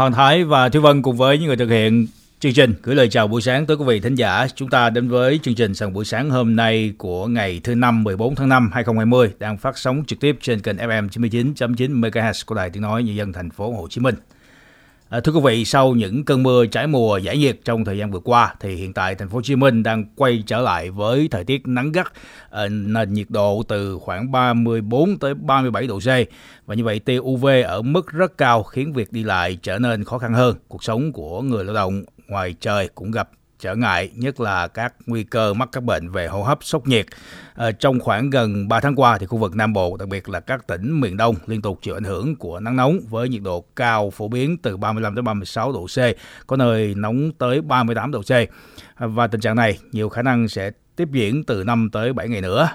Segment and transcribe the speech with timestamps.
[0.00, 2.06] Hoàng Thái và Thúy Vân cùng với những người thực hiện
[2.38, 4.46] chương trình gửi lời chào buổi sáng tới quý vị thính giả.
[4.54, 8.04] Chúng ta đến với chương trình sáng buổi sáng hôm nay của ngày thứ năm
[8.04, 12.54] 14 tháng 5 2020 đang phát sóng trực tiếp trên kênh FM 99.9 MHz của
[12.54, 14.14] Đài Tiếng nói nhân dân thành phố Hồ Chí Minh.
[15.10, 18.10] À, thưa quý vị, sau những cơn mưa trái mùa giải nhiệt trong thời gian
[18.10, 21.28] vừa qua thì hiện tại thành phố Hồ Chí Minh đang quay trở lại với
[21.30, 22.12] thời tiết nắng gắt,
[22.50, 26.08] à, nền nhiệt độ từ khoảng 34 tới 37 độ C
[26.66, 30.04] và như vậy tia UV ở mức rất cao khiến việc đi lại trở nên
[30.04, 30.56] khó khăn hơn.
[30.68, 34.94] Cuộc sống của người lao động ngoài trời cũng gặp trở ngại, nhất là các
[35.06, 37.06] nguy cơ mắc các bệnh về hô hấp, sốc nhiệt.
[37.54, 40.40] À, trong khoảng gần 3 tháng qua, thì khu vực Nam Bộ, đặc biệt là
[40.40, 43.64] các tỉnh miền Đông, liên tục chịu ảnh hưởng của nắng nóng với nhiệt độ
[43.76, 45.98] cao phổ biến từ 35 đến 36 độ C,
[46.46, 48.30] có nơi nóng tới 38 độ C.
[48.30, 52.28] À, và tình trạng này nhiều khả năng sẽ tiếp diễn từ 5 tới 7
[52.28, 52.68] ngày nữa.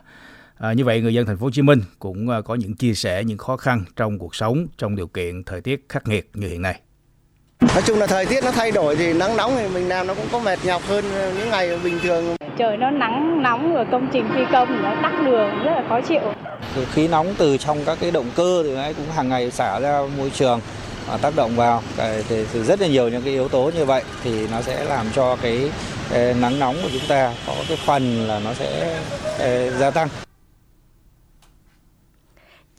[0.58, 2.94] À, như vậy người dân thành phố Hồ Chí Minh cũng ờ, có những chia
[2.94, 6.48] sẻ những khó khăn trong cuộc sống trong điều kiện thời tiết khắc nghiệt như
[6.48, 6.82] hiện nay.
[7.62, 10.14] Nói chung là thời tiết nó thay đổi thì nắng nóng thì mình làm nó
[10.14, 11.06] cũng có mệt nhọc hơn
[11.38, 12.36] những ngày bình thường.
[12.58, 16.02] Trời nó nắng nóng rồi công trình thi công nó tắc đường rất là khó
[16.02, 16.22] chịu.
[16.94, 20.02] Khí nóng từ trong các cái động cơ thì ấy cũng hàng ngày xả ra
[20.18, 20.62] môi trường
[21.08, 21.84] và tác động vào
[22.30, 25.36] thì rất là nhiều những cái yếu tố như vậy thì nó sẽ làm cho
[25.36, 25.70] cái
[26.14, 28.96] nắng nóng của chúng ta có cái phần là nó sẽ
[29.80, 30.08] gia tăng.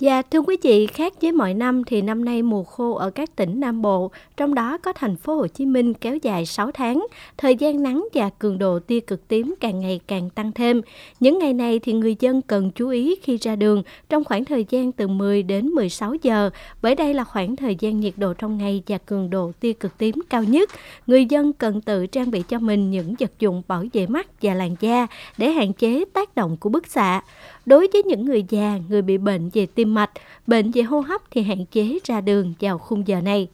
[0.00, 3.36] Và thưa quý vị, khác với mọi năm thì năm nay mùa khô ở các
[3.36, 7.06] tỉnh Nam Bộ, trong đó có thành phố Hồ Chí Minh kéo dài 6 tháng,
[7.36, 10.82] thời gian nắng và cường độ tia cực tím càng ngày càng tăng thêm.
[11.20, 14.66] Những ngày này thì người dân cần chú ý khi ra đường trong khoảng thời
[14.68, 16.50] gian từ 10 đến 16 giờ,
[16.82, 19.98] bởi đây là khoảng thời gian nhiệt độ trong ngày và cường độ tia cực
[19.98, 20.70] tím cao nhất.
[21.06, 24.54] Người dân cần tự trang bị cho mình những vật dụng bảo vệ mắt và
[24.54, 25.06] làn da
[25.38, 27.22] để hạn chế tác động của bức xạ.
[27.66, 30.10] Đối với những người già, người bị bệnh về tim mạch,
[30.46, 33.48] bệnh về hô hấp thì hạn chế ra đường vào khung giờ này.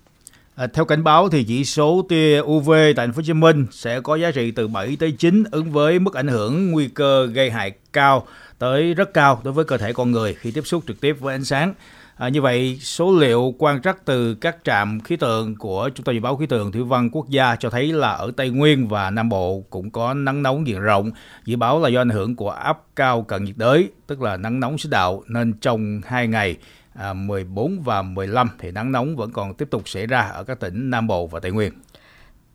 [0.55, 3.67] À, theo cảnh báo thì chỉ số tia UV tại thành phố Hồ Chí Minh
[3.71, 7.27] sẽ có giá trị từ 7 tới 9 ứng với mức ảnh hưởng nguy cơ
[7.27, 8.27] gây hại cao
[8.59, 11.35] tới rất cao đối với cơ thể con người khi tiếp xúc trực tiếp với
[11.35, 11.75] ánh sáng.
[12.17, 16.15] À, như vậy, số liệu quan trắc từ các trạm khí tượng của Trung tâm
[16.15, 19.11] Dự báo Khí tượng Thủy văn Quốc gia cho thấy là ở Tây Nguyên và
[19.11, 21.11] Nam Bộ cũng có nắng nóng diện rộng.
[21.45, 24.61] Dự báo là do ảnh hưởng của áp cao cận nhiệt đới, tức là nắng
[24.61, 26.57] nóng xích đạo, nên trong hai ngày
[26.95, 30.61] à, 14 và 15 thì nắng nóng vẫn còn tiếp tục xảy ra ở các
[30.61, 31.73] tỉnh Nam Bộ và Tây Nguyên.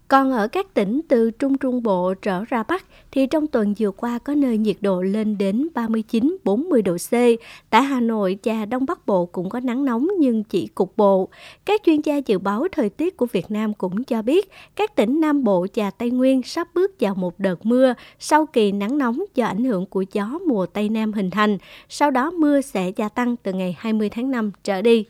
[0.08, 3.92] Còn ở các tỉnh từ Trung Trung Bộ trở ra Bắc, thì trong tuần vừa
[3.92, 7.42] qua có nơi nhiệt độ lên đến 39-40 độ C.
[7.70, 11.30] Tại Hà Nội và Đông Bắc Bộ cũng có nắng nóng nhưng chỉ cục bộ.
[11.66, 15.22] Các chuyên gia dự báo thời tiết của Việt Nam cũng cho biết, các tỉnh
[15.22, 19.24] Nam Bộ và Tây Nguyên sắp bước vào một đợt mưa sau kỳ nắng nóng
[19.36, 21.58] do ảnh hưởng của gió mùa Tây Nam hình thành.
[21.90, 25.06] Sau đó, mưa sẽ gia tăng từ ngày 20 tháng 5 trở đi.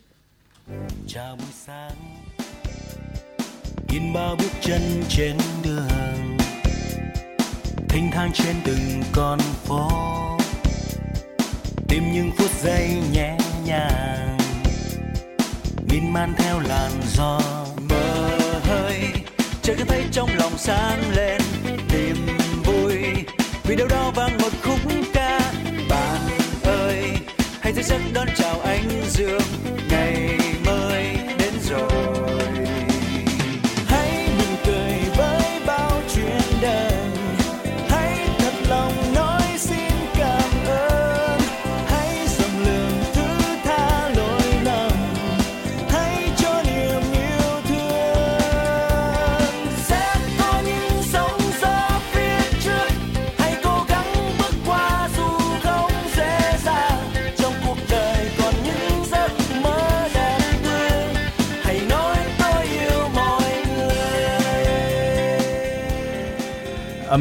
[1.07, 2.06] Chào buổi sáng
[3.91, 6.37] in bao bước chân trên đường,
[7.89, 9.89] thênh thang trên từng con phố.
[11.87, 14.37] Tìm những phút giây nhẹ nhàng
[15.89, 17.41] min man theo làn gió
[17.89, 18.29] mơ
[18.63, 19.01] hơi.
[19.61, 21.41] Chợt cứ thấy trong lòng sáng lên,
[21.93, 22.95] niềm vui.
[23.63, 24.79] Vì đâu đó vang một khúc
[25.13, 25.39] ca,
[25.89, 26.21] bạn
[26.63, 27.03] ơi,
[27.61, 29.56] hãy thức giấc đón chào anh dương.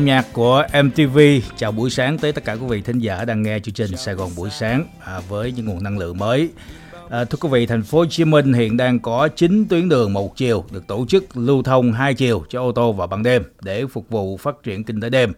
[0.06, 1.18] Nhạc của MTV
[1.56, 4.14] chào buổi sáng tới tất cả quý vị thính giả đang nghe chương trình Sài
[4.14, 6.48] Gòn buổi sáng à, với những nguồn năng lượng mới.
[7.10, 10.12] À, thưa quý vị, thành phố Hồ Chí Minh hiện đang có 9 tuyến đường
[10.12, 13.42] một chiều được tổ chức lưu thông hai chiều cho ô tô vào ban đêm
[13.62, 15.32] để phục vụ phát triển kinh tế đêm.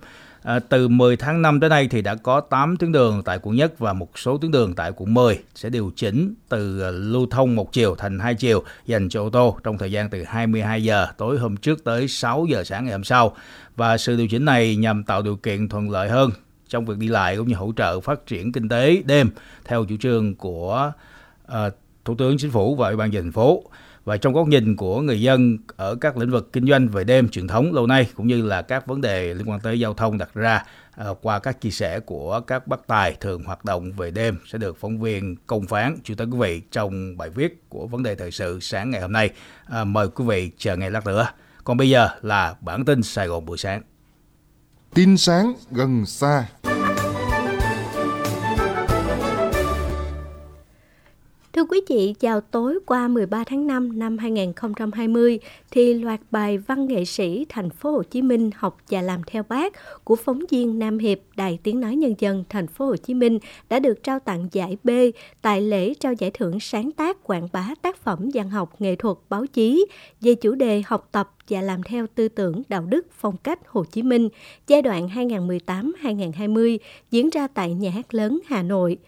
[0.49, 3.57] À, từ 10 tháng 5 tới nay thì đã có 8 tuyến đường tại quận
[3.57, 7.27] Nhất và một số tuyến đường tại quận 10 sẽ điều chỉnh từ à, lưu
[7.31, 10.83] thông một chiều thành hai chiều dành cho ô tô trong thời gian từ 22
[10.83, 13.37] giờ tối hôm trước tới 6 giờ sáng ngày hôm sau.
[13.77, 16.31] Và sự điều chỉnh này nhằm tạo điều kiện thuận lợi hơn
[16.69, 19.31] trong việc đi lại cũng như hỗ trợ phát triển kinh tế đêm
[19.65, 20.93] theo chủ trương của
[21.53, 21.57] uh,
[22.05, 23.65] Thủ tướng Chính phủ và Ủy ban dân thành phố
[24.09, 27.29] và trong góc nhìn của người dân ở các lĩnh vực kinh doanh về đêm
[27.29, 30.19] truyền thống lâu nay cũng như là các vấn đề liên quan tới giao thông
[30.19, 30.65] đặt ra
[30.97, 34.59] ờ, qua các chia sẻ của các bác tài thường hoạt động về đêm sẽ
[34.59, 38.15] được phóng viên công phán chuyển tới quý vị trong bài viết của vấn đề
[38.15, 39.31] thời sự sáng ngày hôm nay.
[39.67, 41.29] À, mời quý vị chờ ngay lát nữa.
[41.65, 43.83] Còn bây giờ là bản tin Sài Gòn buổi sáng.
[44.95, 46.47] Tin sáng gần xa.
[51.59, 55.39] Thưa quý vị, vào tối qua 13 tháng 5 năm 2020
[55.71, 59.43] thì loạt bài văn nghệ sĩ thành phố Hồ Chí Minh học và làm theo
[59.49, 59.73] bác
[60.05, 63.39] của phóng viên Nam Hiệp Đài Tiếng nói Nhân dân thành phố Hồ Chí Minh
[63.69, 64.91] đã được trao tặng giải B
[65.43, 69.17] tại lễ trao giải thưởng sáng tác quảng bá tác phẩm văn học nghệ thuật
[69.29, 69.87] báo chí
[70.21, 73.85] về chủ đề học tập và làm theo tư tưởng đạo đức phong cách Hồ
[73.85, 74.29] Chí Minh
[74.67, 76.79] giai đoạn 2018-2020
[77.11, 78.99] diễn ra tại Nhà hát lớn Hà Nội.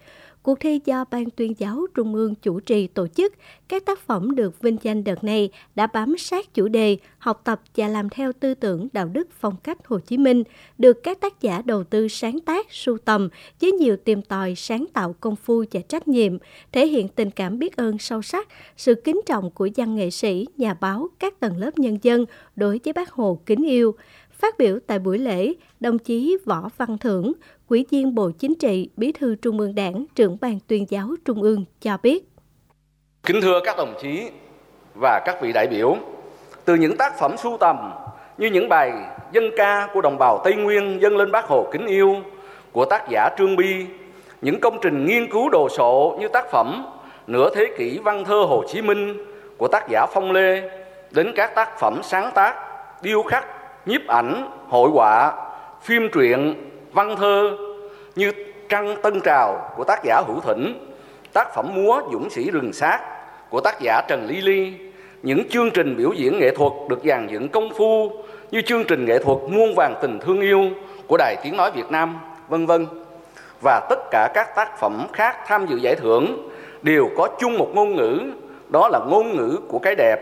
[0.43, 3.33] Cuộc thi do Ban tuyên giáo Trung ương chủ trì tổ chức,
[3.67, 7.61] các tác phẩm được vinh danh đợt này đã bám sát chủ đề học tập
[7.75, 10.43] và làm theo tư tưởng đạo đức phong cách Hồ Chí Minh,
[10.77, 13.29] được các tác giả đầu tư sáng tác, sưu tầm
[13.61, 16.37] với nhiều tìm tòi, sáng tạo công phu và trách nhiệm,
[16.71, 18.47] thể hiện tình cảm biết ơn sâu sắc,
[18.77, 22.79] sự kính trọng của văn nghệ sĩ, nhà báo, các tầng lớp nhân dân đối
[22.83, 23.95] với bác Hồ kính yêu.
[24.41, 27.33] Phát biểu tại buổi lễ, đồng chí Võ Văn Thưởng,
[27.67, 31.41] Ủy viên Bộ Chính trị, Bí thư Trung ương Đảng, trưởng ban tuyên giáo Trung
[31.41, 32.23] ương cho biết.
[33.23, 34.29] Kính thưa các đồng chí
[34.95, 35.95] và các vị đại biểu,
[36.65, 37.75] từ những tác phẩm sưu tầm
[38.37, 38.91] như những bài
[39.33, 42.15] dân ca của đồng bào Tây Nguyên dâng lên bác Hồ kính yêu
[42.71, 43.85] của tác giả Trương Bi,
[44.41, 46.85] những công trình nghiên cứu đồ sộ như tác phẩm
[47.27, 49.25] Nửa thế kỷ văn thơ Hồ Chí Minh
[49.57, 50.69] của tác giả Phong Lê
[51.11, 52.55] đến các tác phẩm sáng tác,
[53.01, 55.33] điêu khắc, nhiếp ảnh, hội họa,
[55.81, 56.55] phim truyện,
[56.91, 57.57] văn thơ
[58.15, 58.31] như
[58.69, 60.87] Trăng Tân Trào của tác giả Hữu Thỉnh,
[61.33, 62.99] tác phẩm múa Dũng sĩ rừng sát
[63.49, 64.73] của tác giả Trần Ly Ly,
[65.23, 68.11] những chương trình biểu diễn nghệ thuật được dàn dựng công phu
[68.51, 70.69] như chương trình nghệ thuật Muôn vàng tình thương yêu
[71.07, 72.87] của Đài Tiếng Nói Việt Nam, vân vân.
[73.63, 76.49] Và tất cả các tác phẩm khác tham dự giải thưởng
[76.81, 78.19] đều có chung một ngôn ngữ,
[78.69, 80.19] đó là ngôn ngữ của cái đẹp,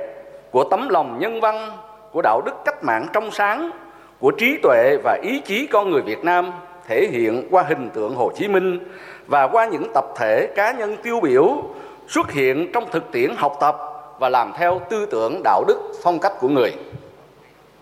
[0.52, 1.72] của tấm lòng nhân văn,
[2.12, 3.72] của đạo đức cách mạng trong sáng,
[4.20, 6.52] của trí tuệ và ý chí con người Việt Nam
[6.88, 8.80] thể hiện qua hình tượng Hồ Chí Minh
[9.28, 11.64] và qua những tập thể cá nhân tiêu biểu
[12.08, 13.78] xuất hiện trong thực tiễn học tập
[14.20, 16.76] và làm theo tư tưởng đạo đức phong cách của người.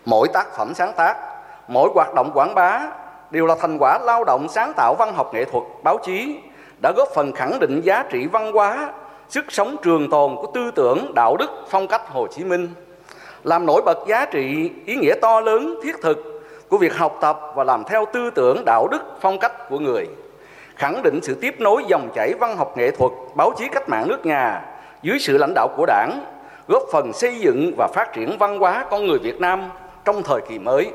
[0.04, 1.16] Mỗi tác phẩm sáng tác,
[1.68, 2.80] mỗi hoạt động quảng bá
[3.30, 6.38] đều là thành quả lao động sáng tạo văn học nghệ thuật báo chí
[6.82, 8.92] đã góp phần khẳng định giá trị văn hóa,
[9.28, 12.68] sức sống trường tồn của tư tưởng đạo đức phong cách Hồ Chí Minh
[13.44, 17.40] làm nổi bật giá trị ý nghĩa to lớn thiết thực của việc học tập
[17.54, 20.06] và làm theo tư tưởng đạo đức phong cách của người
[20.76, 24.08] khẳng định sự tiếp nối dòng chảy văn học nghệ thuật báo chí cách mạng
[24.08, 24.62] nước nhà
[25.02, 26.24] dưới sự lãnh đạo của đảng
[26.68, 29.60] góp phần xây dựng và phát triển văn hóa con người Việt Nam
[30.04, 30.90] trong thời kỳ mới.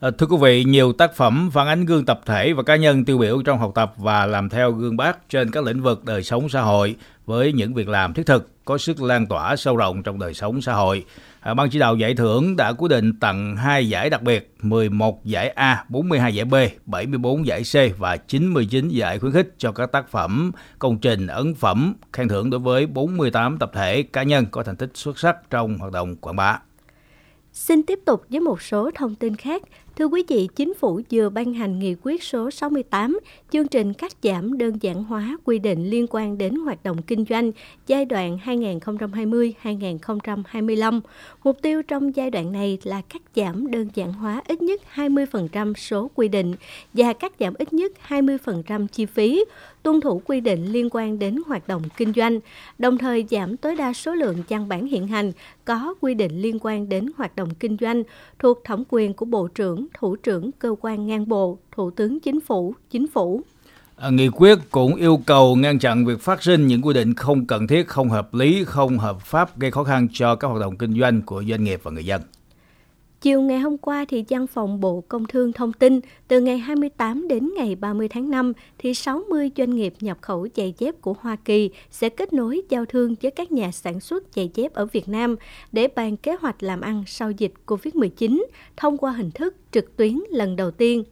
[0.00, 3.04] À, thưa quý vị, nhiều tác phẩm phản ánh gương tập thể và cá nhân
[3.04, 6.22] tiêu biểu trong học tập và làm theo gương bác trên các lĩnh vực đời
[6.22, 6.96] sống xã hội
[7.26, 10.60] với những việc làm thiết thực có sức lan tỏa sâu rộng trong đời sống
[10.60, 11.04] xã hội.
[11.40, 15.24] À, Ban chỉ đạo giải thưởng đã quyết định tặng 2 giải đặc biệt, 11
[15.24, 16.54] giải A, 42 giải B,
[16.86, 21.54] 74 giải C và 99 giải khuyến khích cho các tác phẩm, công trình, ấn
[21.54, 25.50] phẩm, khen thưởng đối với 48 tập thể cá nhân có thành tích xuất sắc
[25.50, 26.58] trong hoạt động quảng bá.
[27.52, 29.62] Xin tiếp tục với một số thông tin khác.
[29.98, 33.18] Thưa quý vị, Chính phủ vừa ban hành nghị quyết số 68,
[33.50, 37.24] chương trình cắt giảm đơn giản hóa quy định liên quan đến hoạt động kinh
[37.28, 37.52] doanh
[37.86, 41.00] giai đoạn 2020-2025.
[41.44, 45.74] Mục tiêu trong giai đoạn này là cắt giảm đơn giản hóa ít nhất 20%
[45.74, 46.54] số quy định
[46.92, 49.44] và cắt giảm ít nhất 20% chi phí,
[49.82, 52.40] tuân thủ quy định liên quan đến hoạt động kinh doanh,
[52.78, 55.32] đồng thời giảm tối đa số lượng văn bản hiện hành
[55.64, 58.02] có quy định liên quan đến hoạt động kinh doanh
[58.38, 62.40] thuộc thẩm quyền của Bộ trưởng, Thủ trưởng cơ quan ngang bộ, Thủ tướng Chính
[62.40, 63.42] phủ, Chính phủ.
[63.96, 67.46] À, nghị quyết cũng yêu cầu ngăn chặn việc phát sinh những quy định không
[67.46, 70.76] cần thiết, không hợp lý, không hợp pháp gây khó khăn cho các hoạt động
[70.76, 72.20] kinh doanh của doanh nghiệp và người dân.
[73.22, 77.28] Chiều ngày hôm qua thì văn phòng Bộ Công Thương thông tin, từ ngày 28
[77.28, 81.36] đến ngày 30 tháng 5 thì 60 doanh nghiệp nhập khẩu giày dép của Hoa
[81.36, 85.08] Kỳ sẽ kết nối giao thương với các nhà sản xuất giày dép ở Việt
[85.08, 85.36] Nam
[85.72, 88.44] để bàn kế hoạch làm ăn sau dịch Covid-19
[88.76, 91.04] thông qua hình thức trực tuyến lần đầu tiên.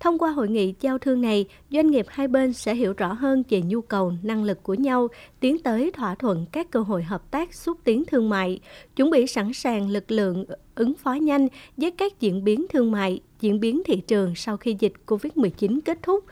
[0.00, 3.42] Thông qua hội nghị giao thương này, doanh nghiệp hai bên sẽ hiểu rõ hơn
[3.48, 5.08] về nhu cầu, năng lực của nhau,
[5.40, 8.60] tiến tới thỏa thuận các cơ hội hợp tác xúc tiến thương mại,
[8.96, 10.44] chuẩn bị sẵn sàng lực lượng
[10.74, 14.76] ứng phó nhanh với các diễn biến thương mại, diễn biến thị trường sau khi
[14.78, 16.24] dịch COVID-19 kết thúc,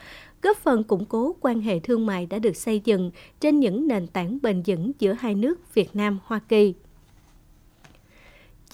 [0.43, 3.11] góp phần củng cố quan hệ thương mại đã được xây dựng
[3.41, 6.75] trên những nền tảng bền vững giữa hai nước Việt Nam-Hoa Kỳ.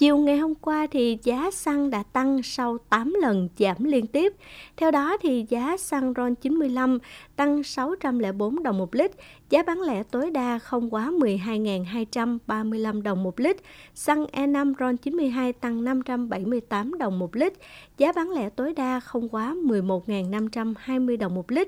[0.03, 4.33] Chiều ngày hôm qua thì giá xăng đã tăng sau 8 lần giảm liên tiếp.
[4.77, 6.99] Theo đó thì giá xăng RON 95
[7.35, 9.11] tăng 604 đồng một lít,
[9.49, 13.57] giá bán lẻ tối đa không quá 12.235 đồng một lít.
[13.93, 17.53] Xăng E5 RON 92 tăng 578 đồng một lít,
[17.97, 21.67] giá bán lẻ tối đa không quá 11.520 đồng một lít.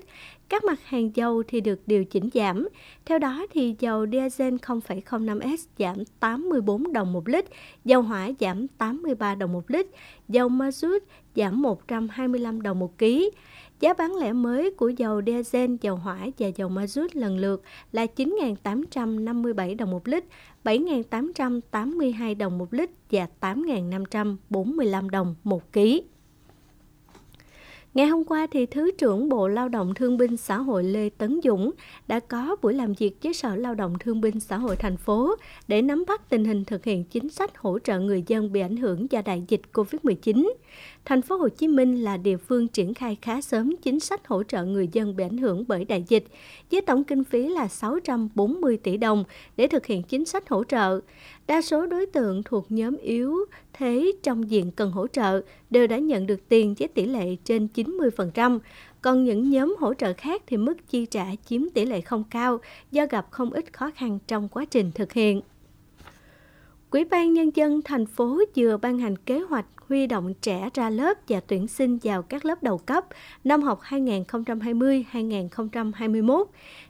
[0.49, 2.67] Các mặt hàng dầu thì được điều chỉnh giảm.
[3.05, 7.45] Theo đó thì dầu diesel 0,05S giảm 84 đồng một lít,
[7.85, 9.87] dầu hỏa giảm 83 đồng một lít,
[10.27, 11.03] dầu ma rút
[11.35, 13.31] giảm 125 đồng một ký.
[13.79, 17.61] Giá bán lẻ mới của dầu diesel, dầu hỏa và dầu ma rút lần lượt
[17.91, 20.23] là 9.857 đồng một lít,
[20.63, 26.03] 7.882 đồng một lít và 8.545 đồng một ký.
[27.95, 31.39] Ngày hôm qua, thì Thứ trưởng Bộ Lao động Thương binh Xã hội Lê Tấn
[31.43, 31.71] Dũng
[32.07, 35.35] đã có buổi làm việc với Sở Lao động Thương binh Xã hội thành phố
[35.67, 38.77] để nắm bắt tình hình thực hiện chính sách hỗ trợ người dân bị ảnh
[38.77, 40.53] hưởng do đại dịch COVID-19.
[41.05, 44.43] Thành phố Hồ Chí Minh là địa phương triển khai khá sớm chính sách hỗ
[44.43, 46.25] trợ người dân bị ảnh hưởng bởi đại dịch,
[46.71, 49.23] với tổng kinh phí là 640 tỷ đồng
[49.57, 50.99] để thực hiện chính sách hỗ trợ.
[51.47, 55.97] Đa số đối tượng thuộc nhóm yếu thế trong diện cần hỗ trợ đều đã
[55.97, 58.59] nhận được tiền với tỷ lệ trên 90%,
[59.01, 62.59] còn những nhóm hỗ trợ khác thì mức chi trả chiếm tỷ lệ không cao
[62.91, 65.41] do gặp không ít khó khăn trong quá trình thực hiện.
[66.89, 70.89] Quỹ ban Nhân dân thành phố vừa ban hành kế hoạch huy động trẻ ra
[70.89, 73.05] lớp và tuyển sinh vào các lớp đầu cấp
[73.43, 76.45] năm học 2020-2021.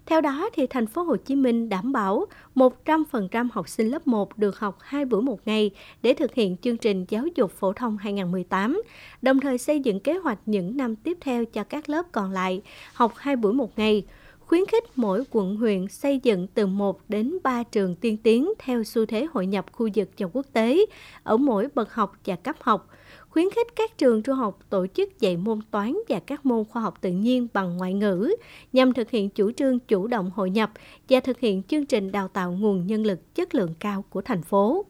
[0.06, 2.26] Theo đó thì thành phố Hồ Chí Minh đảm bảo
[2.56, 5.72] 100% học sinh lớp 1 được học 2 buổi một ngày
[6.02, 8.82] để thực hiện chương trình giáo dục phổ thông 2018,
[9.22, 12.62] đồng thời xây dựng kế hoạch những năm tiếp theo cho các lớp còn lại
[12.94, 14.04] học 2 buổi một ngày
[14.48, 18.84] khuyến khích mỗi quận huyện xây dựng từ 1 đến 3 trường tiên tiến theo
[18.84, 20.86] xu thế hội nhập khu vực và quốc tế
[21.24, 22.90] ở mỗi bậc học và cấp học,
[23.30, 26.82] khuyến khích các trường trung học tổ chức dạy môn toán và các môn khoa
[26.82, 28.36] học tự nhiên bằng ngoại ngữ
[28.74, 30.72] nhằm thực hiện chủ trương chủ động hội nhập
[31.10, 34.42] và thực hiện chương trình đào tạo nguồn nhân lực chất lượng cao của thành
[34.42, 34.86] phố.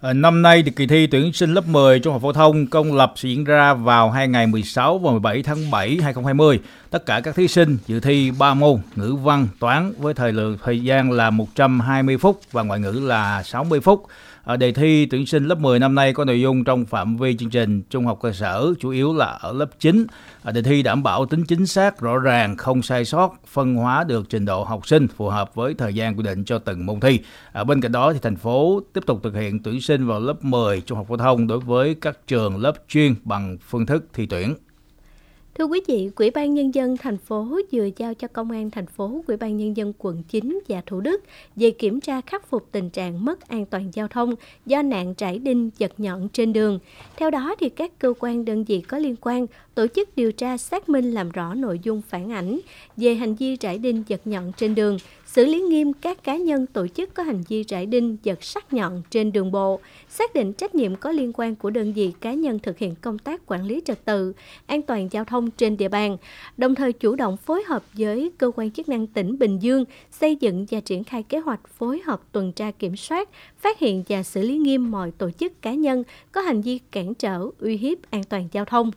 [0.00, 2.96] Ờ, năm nay thì kỳ thi tuyển sinh lớp 10 trung học phổ thông công
[2.96, 6.60] lập sẽ diễn ra vào hai ngày 16 và 17 tháng 7 2020.
[6.90, 10.58] Tất cả các thí sinh dự thi 3 môn ngữ văn, toán với thời lượng
[10.64, 14.06] thời gian là 120 phút và ngoại ngữ là 60 phút.
[14.50, 17.36] Ở đề thi tuyển sinh lớp 10 năm nay có nội dung trong phạm vi
[17.36, 20.06] chương trình trung học cơ sở, chủ yếu là ở lớp 9.
[20.42, 24.04] Ở đề thi đảm bảo tính chính xác, rõ ràng, không sai sót, phân hóa
[24.04, 27.00] được trình độ học sinh phù hợp với thời gian quy định cho từng môn
[27.00, 27.18] thi.
[27.52, 30.44] Ở bên cạnh đó thì thành phố tiếp tục thực hiện tuyển sinh vào lớp
[30.44, 34.26] 10 trung học phổ thông đối với các trường lớp chuyên bằng phương thức thi
[34.26, 34.54] tuyển.
[35.54, 38.86] Thưa quý vị, quỹ ban Nhân dân thành phố vừa giao cho Công an thành
[38.86, 41.24] phố, quỹ ban Nhân dân quận 9 và Thủ Đức
[41.56, 44.34] về kiểm tra khắc phục tình trạng mất an toàn giao thông
[44.66, 46.78] do nạn trải đinh giật nhọn trên đường.
[47.16, 50.56] Theo đó, thì các cơ quan đơn vị có liên quan tổ chức điều tra
[50.56, 52.60] xác minh làm rõ nội dung phản ảnh
[52.96, 54.98] về hành vi trải đinh giật nhọn trên đường,
[55.32, 58.72] xử lý nghiêm các cá nhân tổ chức có hành vi rải đinh giật sắc
[58.72, 62.34] nhọn trên đường bộ, xác định trách nhiệm có liên quan của đơn vị cá
[62.34, 64.32] nhân thực hiện công tác quản lý trật tự,
[64.66, 66.16] an toàn giao thông trên địa bàn,
[66.56, 70.36] đồng thời chủ động phối hợp với cơ quan chức năng tỉnh Bình Dương xây
[70.36, 74.22] dựng và triển khai kế hoạch phối hợp tuần tra kiểm soát, phát hiện và
[74.22, 78.10] xử lý nghiêm mọi tổ chức cá nhân có hành vi cản trở, uy hiếp
[78.10, 78.90] an toàn giao thông.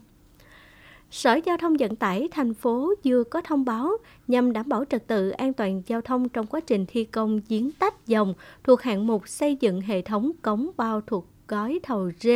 [1.14, 3.92] Sở Giao thông Vận tải thành phố vừa có thông báo
[4.28, 7.72] nhằm đảm bảo trật tự an toàn giao thông trong quá trình thi công giếng
[7.72, 12.28] tách dòng thuộc hạng mục xây dựng hệ thống cống bao thuộc gói thầu D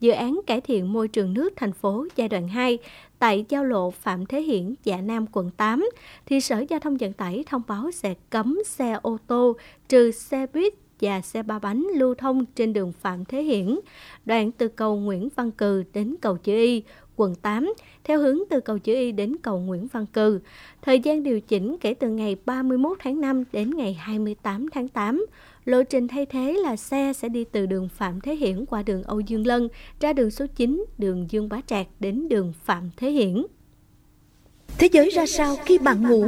[0.00, 2.78] dự án cải thiện môi trường nước thành phố giai đoạn 2
[3.18, 5.88] tại giao lộ Phạm Thế Hiển, Dạ Nam, quận 8,
[6.26, 9.56] thì Sở Giao thông Vận tải thông báo sẽ cấm xe ô tô
[9.88, 13.78] trừ xe buýt và xe ba bánh lưu thông trên đường Phạm Thế Hiển,
[14.24, 16.82] đoạn từ cầu Nguyễn Văn Cừ đến cầu Chữ Y,
[17.20, 17.74] quận 8,
[18.04, 20.40] theo hướng từ cầu Chữ Y đến cầu Nguyễn Văn Cừ.
[20.82, 25.26] Thời gian điều chỉnh kể từ ngày 31 tháng 5 đến ngày 28 tháng 8.
[25.64, 29.02] Lộ trình thay thế là xe sẽ đi từ đường Phạm Thế Hiển qua đường
[29.02, 29.68] Âu Dương Lân,
[30.00, 33.46] ra đường số 9, đường Dương Bá Trạc đến đường Phạm Thế Hiển.
[34.78, 36.26] Thế giới ra sao khi bạn ngủ?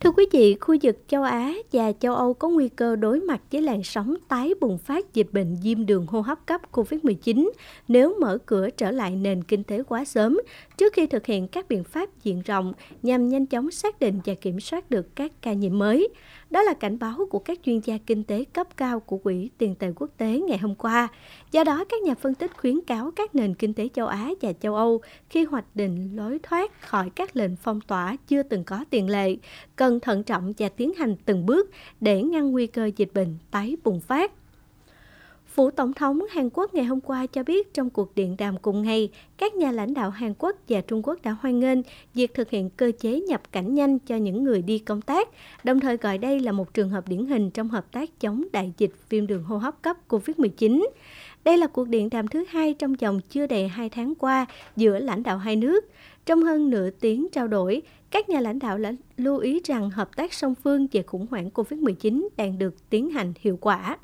[0.00, 3.40] Thưa quý vị, khu vực châu Á và châu Âu có nguy cơ đối mặt
[3.52, 7.50] với làn sóng tái bùng phát dịch bệnh viêm đường hô hấp cấp COVID-19
[7.88, 10.40] nếu mở cửa trở lại nền kinh tế quá sớm
[10.76, 14.34] trước khi thực hiện các biện pháp diện rộng nhằm nhanh chóng xác định và
[14.34, 16.08] kiểm soát được các ca nhiễm mới.
[16.50, 19.74] Đó là cảnh báo của các chuyên gia kinh tế cấp cao của Quỹ tiền
[19.74, 21.08] tệ quốc tế ngày hôm qua.
[21.52, 24.52] Do đó, các nhà phân tích khuyến cáo các nền kinh tế châu Á và
[24.52, 28.84] châu Âu khi hoạch định lối thoát khỏi các lệnh phong tỏa chưa từng có
[28.90, 29.36] tiền lệ,
[29.76, 31.70] cần cần thận trọng và tiến hành từng bước
[32.00, 34.32] để ngăn nguy cơ dịch bệnh tái bùng phát.
[35.46, 38.82] Phủ Tổng thống Hàn Quốc ngày hôm qua cho biết trong cuộc điện đàm cùng
[38.82, 41.78] ngày, các nhà lãnh đạo Hàn Quốc và Trung Quốc đã hoan nghênh
[42.14, 45.28] việc thực hiện cơ chế nhập cảnh nhanh cho những người đi công tác,
[45.64, 48.72] đồng thời gọi đây là một trường hợp điển hình trong hợp tác chống đại
[48.78, 50.86] dịch viêm đường hô hấp cấp COVID-19.
[51.44, 54.98] Đây là cuộc điện đàm thứ hai trong vòng chưa đầy hai tháng qua giữa
[54.98, 55.84] lãnh đạo hai nước.
[56.26, 60.16] Trong hơn nửa tiếng trao đổi, các nhà lãnh đạo đã lưu ý rằng hợp
[60.16, 63.98] tác song phương về khủng hoảng COVID-19 đang được tiến hành hiệu quả.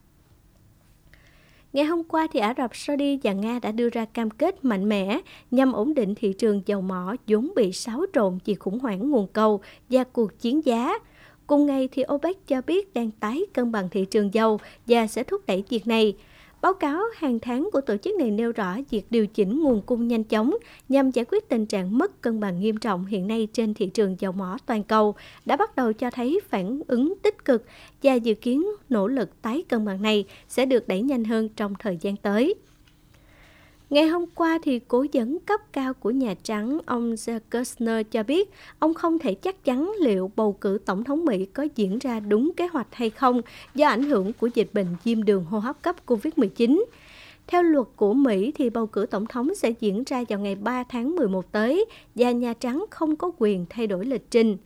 [1.72, 4.88] Ngày hôm qua, thì Ả Rập Saudi và Nga đã đưa ra cam kết mạnh
[4.88, 5.20] mẽ
[5.50, 9.26] nhằm ổn định thị trường dầu mỏ vốn bị xáo trộn vì khủng hoảng nguồn
[9.26, 9.60] cầu
[9.90, 10.98] và cuộc chiến giá.
[11.46, 15.22] Cùng ngày, thì OPEC cho biết đang tái cân bằng thị trường dầu và sẽ
[15.22, 16.16] thúc đẩy việc này.
[16.62, 20.08] Báo cáo hàng tháng của tổ chức này nêu rõ việc điều chỉnh nguồn cung
[20.08, 20.56] nhanh chóng
[20.88, 24.16] nhằm giải quyết tình trạng mất cân bằng nghiêm trọng hiện nay trên thị trường
[24.18, 27.64] dầu mỏ toàn cầu đã bắt đầu cho thấy phản ứng tích cực
[28.02, 31.74] và dự kiến nỗ lực tái cân bằng này sẽ được đẩy nhanh hơn trong
[31.78, 32.54] thời gian tới.
[33.90, 38.22] Ngày hôm qua, thì cố vấn cấp cao của Nhà Trắng, ông Jared Kushner cho
[38.22, 42.20] biết ông không thể chắc chắn liệu bầu cử tổng thống Mỹ có diễn ra
[42.20, 43.40] đúng kế hoạch hay không
[43.74, 46.84] do ảnh hưởng của dịch bệnh viêm đường hô hấp cấp COVID-19.
[47.46, 50.84] Theo luật của Mỹ thì bầu cử tổng thống sẽ diễn ra vào ngày 3
[50.88, 54.56] tháng 11 tới và Nhà Trắng không có quyền thay đổi lịch trình.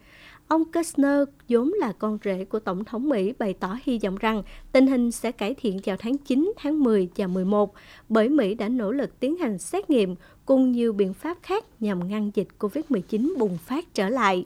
[0.50, 4.42] Ông Kushner, vốn là con rể của Tổng thống Mỹ, bày tỏ hy vọng rằng
[4.73, 7.75] tình hình sẽ cải thiện vào tháng 9, tháng 10 và 11,
[8.09, 10.14] bởi Mỹ đã nỗ lực tiến hành xét nghiệm
[10.47, 14.45] cùng nhiều biện pháp khác nhằm ngăn dịch COVID-19 bùng phát trở lại.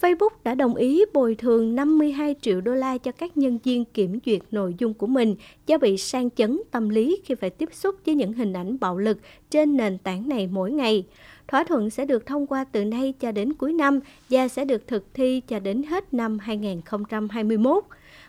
[0.00, 4.18] Facebook đã đồng ý bồi thường 52 triệu đô la cho các nhân viên kiểm
[4.26, 5.34] duyệt nội dung của mình
[5.66, 8.98] do bị sang chấn tâm lý khi phải tiếp xúc với những hình ảnh bạo
[8.98, 9.18] lực
[9.50, 11.04] trên nền tảng này mỗi ngày.
[11.48, 14.88] Thỏa thuận sẽ được thông qua từ nay cho đến cuối năm và sẽ được
[14.88, 17.84] thực thi cho đến hết năm 2021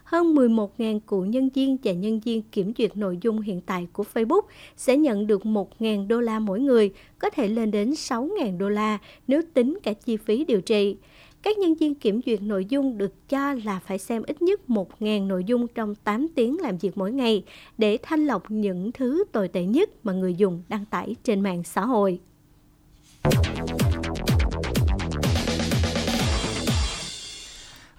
[0.06, 4.04] hơn 11.000 cựu nhân viên và nhân viên kiểm duyệt nội dung hiện tại của
[4.14, 4.42] Facebook
[4.78, 8.98] sẽ nhận được 1.000 đô la mỗi người, có thể lên đến 6.000 đô la
[9.28, 10.98] nếu tính cả chi phí điều trị.
[11.42, 15.28] Các nhân viên kiểm duyệt nội dung được cho là phải xem ít nhất 1.000
[15.28, 17.44] nội dung trong 8 tiếng làm việc mỗi ngày
[17.78, 21.64] để thanh lọc những thứ tồi tệ nhất mà người dùng đăng tải trên mạng
[21.64, 22.20] xã hội.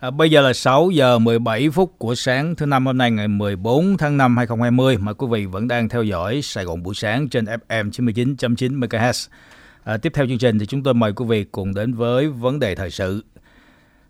[0.00, 3.28] À, bây giờ là 6 giờ 17 phút của sáng thứ năm hôm nay ngày
[3.28, 7.28] 14 tháng 5 2020 mà quý vị vẫn đang theo dõi Sài Gòn buổi sáng
[7.28, 9.28] trên FM 99.9 MHz.
[9.84, 12.58] À, tiếp theo chương trình thì chúng tôi mời quý vị cùng đến với vấn
[12.58, 13.24] đề thời sự.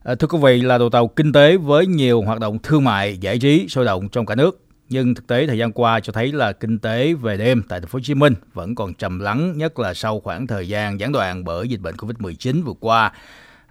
[0.04, 3.18] À, thưa quý vị là đầu tàu kinh tế với nhiều hoạt động thương mại,
[3.18, 4.65] giải trí sôi động trong cả nước.
[4.88, 7.88] Nhưng thực tế thời gian qua cho thấy là kinh tế về đêm tại thành
[7.88, 11.12] phố Hồ Chí Minh vẫn còn trầm lắng, nhất là sau khoảng thời gian gián
[11.12, 13.12] đoạn bởi dịch bệnh Covid-19 vừa qua.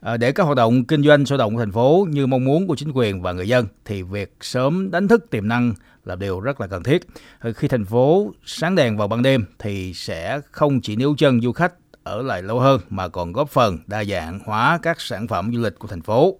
[0.01, 2.67] À, để các hoạt động kinh doanh sôi động của thành phố như mong muốn
[2.67, 5.73] của chính quyền và người dân thì việc sớm đánh thức tiềm năng
[6.06, 7.08] là điều rất là cần thiết.
[7.39, 11.41] Ờ, khi thành phố sáng đèn vào ban đêm thì sẽ không chỉ níu chân
[11.41, 11.73] du khách
[12.04, 15.62] ở lại lâu hơn mà còn góp phần đa dạng hóa các sản phẩm du
[15.62, 16.39] lịch của thành phố.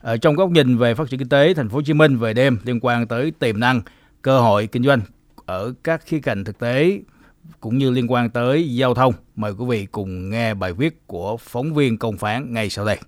[0.00, 2.34] Ở trong góc nhìn về phát triển kinh tế thành phố Hồ Chí Minh về
[2.34, 3.82] đêm liên quan tới tiềm năng,
[4.24, 5.00] cơ hội kinh doanh
[5.46, 7.00] ở các khía cạnh thực tế
[7.60, 9.14] cũng như liên quan tới giao thông.
[9.36, 12.98] Mời quý vị cùng nghe bài viết của phóng viên công phán ngay sau đây.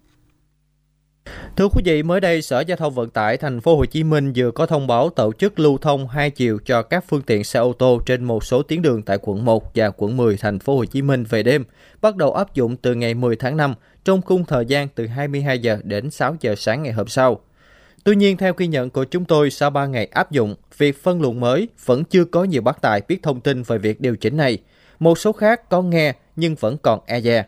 [1.57, 4.33] Thưa quý vị, mới đây Sở Giao thông Vận tải thành phố Hồ Chí Minh
[4.37, 7.61] vừa có thông báo tổ chức lưu thông hai chiều cho các phương tiện xe
[7.61, 10.77] ô tô trên một số tuyến đường tại quận 1 và quận 10 thành phố
[10.77, 11.65] Hồ Chí Minh về đêm,
[12.01, 13.75] bắt đầu áp dụng từ ngày 10 tháng 5
[14.05, 17.41] trong khung thời gian từ 22 giờ đến 6 giờ sáng ngày hôm sau.
[18.07, 21.21] Tuy nhiên, theo ghi nhận của chúng tôi, sau 3 ngày áp dụng, việc phân
[21.21, 24.37] luồng mới vẫn chưa có nhiều bác tài biết thông tin về việc điều chỉnh
[24.37, 24.59] này.
[24.99, 27.45] Một số khác có nghe nhưng vẫn còn e dè.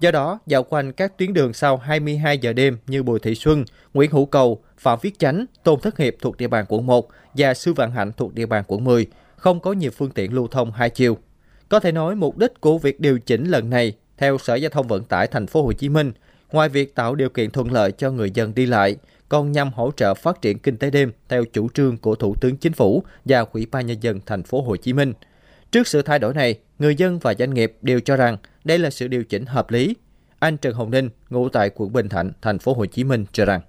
[0.00, 3.64] Do đó, dạo quanh các tuyến đường sau 22 giờ đêm như Bùi Thị Xuân,
[3.94, 7.54] Nguyễn Hữu Cầu, Phạm Viết Chánh, Tôn Thất Hiệp thuộc địa bàn quận 1 và
[7.54, 10.72] Sư Vạn Hạnh thuộc địa bàn quận 10, không có nhiều phương tiện lưu thông
[10.72, 11.18] hai chiều.
[11.68, 14.88] Có thể nói mục đích của việc điều chỉnh lần này, theo Sở Giao thông
[14.88, 16.12] Vận tải thành phố Hồ Chí Minh,
[16.52, 18.96] ngoài việc tạo điều kiện thuận lợi cho người dân đi lại,
[19.30, 22.56] còn nhằm hỗ trợ phát triển kinh tế đêm theo chủ trương của Thủ tướng
[22.56, 25.12] Chính phủ và Ủy ban nhân dân thành phố Hồ Chí Minh.
[25.72, 28.90] Trước sự thay đổi này, người dân và doanh nghiệp đều cho rằng đây là
[28.90, 29.96] sự điều chỉnh hợp lý.
[30.40, 33.44] Anh Trần Hồng Ninh, ngụ tại quận Bình Thạnh, thành phố Hồ Chí Minh cho
[33.44, 33.60] rằng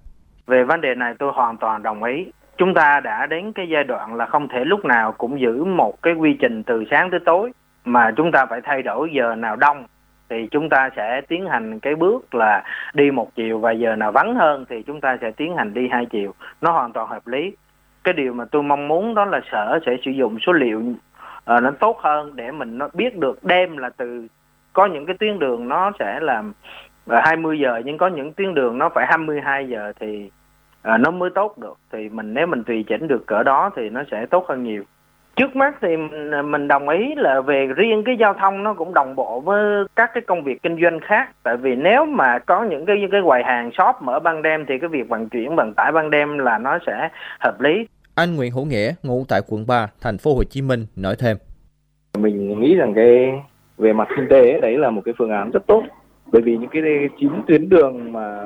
[0.46, 2.26] về vấn đề này tôi hoàn toàn đồng ý.
[2.58, 6.02] Chúng ta đã đến cái giai đoạn là không thể lúc nào cũng giữ một
[6.02, 7.52] cái quy trình từ sáng tới tối
[7.84, 9.86] mà chúng ta phải thay đổi giờ nào đông
[10.30, 14.12] thì chúng ta sẽ tiến hành cái bước là đi một chiều và giờ nào
[14.12, 16.34] vắng hơn thì chúng ta sẽ tiến hành đi hai chiều.
[16.60, 17.52] Nó hoàn toàn hợp lý.
[18.04, 21.62] Cái điều mà tôi mong muốn đó là sở sẽ sử dụng số liệu uh,
[21.62, 24.26] nó tốt hơn để mình nó biết được đêm là từ
[24.72, 26.42] có những cái tuyến đường nó sẽ là
[27.08, 30.30] 20 ờ, giờ nhưng có những tuyến đường nó phải 22 giờ thì
[30.94, 31.78] uh, nó mới tốt được.
[31.92, 34.84] Thì mình nếu mình tùy chỉnh được cỡ đó thì nó sẽ tốt hơn nhiều
[35.36, 35.88] trước mắt thì
[36.44, 40.10] mình đồng ý là về riêng cái giao thông nó cũng đồng bộ với các
[40.14, 41.30] cái công việc kinh doanh khác.
[41.42, 44.78] Tại vì nếu mà có những cái cái quầy hàng shop mở ban đêm thì
[44.78, 47.08] cái việc vận chuyển vận tải ban đêm là nó sẽ
[47.40, 47.86] hợp lý.
[48.14, 51.36] Anh Nguyễn Hữu Nghĩa ngụ tại quận 3 thành phố Hồ Chí Minh nói thêm.
[52.18, 53.32] Mình nghĩ rằng cái
[53.78, 55.82] về mặt kinh tế đấy là một cái phương án rất tốt.
[56.32, 56.82] Bởi vì những cái
[57.20, 58.40] chín tuyến đường mà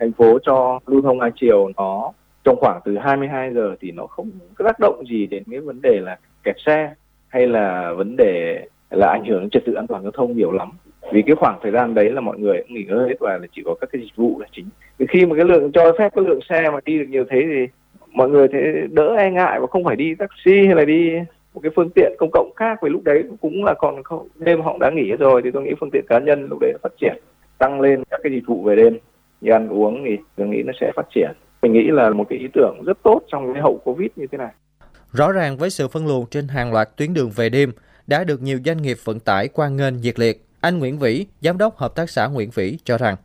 [0.00, 2.12] thành phố cho lưu thông hai chiều nó
[2.48, 6.00] trong khoảng từ 22 giờ thì nó không tác động gì đến cái vấn đề
[6.00, 6.94] là kẹt xe
[7.28, 10.52] hay là vấn đề là ảnh hưởng đến trật tự an toàn giao thông nhiều
[10.52, 10.70] lắm.
[11.12, 13.46] Vì cái khoảng thời gian đấy là mọi người cũng nghỉ ngơi hết và là
[13.52, 14.64] chỉ có các cái dịch vụ là chính.
[14.98, 17.42] Vì khi mà cái lượng, cho phép cái lượng xe mà đi được nhiều thế
[17.52, 17.66] thì
[18.12, 21.12] mọi người thế đỡ e ngại và không phải đi taxi hay là đi
[21.54, 22.78] một cái phương tiện công cộng khác.
[22.82, 25.72] Vì lúc đấy cũng là còn không, đêm họ đã nghỉ rồi thì tôi nghĩ
[25.80, 27.16] phương tiện cá nhân lúc đấy phát triển,
[27.58, 28.98] tăng lên các cái dịch vụ về đêm
[29.40, 31.30] như ăn uống thì tôi nghĩ nó sẽ phát triển
[31.62, 34.38] mình nghĩ là một cái ý tưởng rất tốt trong cái hậu covid như thế
[34.38, 34.50] này.
[35.12, 37.72] Rõ ràng với sự phân luồng trên hàng loạt tuyến đường về đêm
[38.06, 40.44] đã được nhiều doanh nghiệp vận tải quan nghênh nhiệt liệt.
[40.60, 43.16] Anh Nguyễn Vĩ giám đốc hợp tác xã Nguyễn Vĩ cho rằng.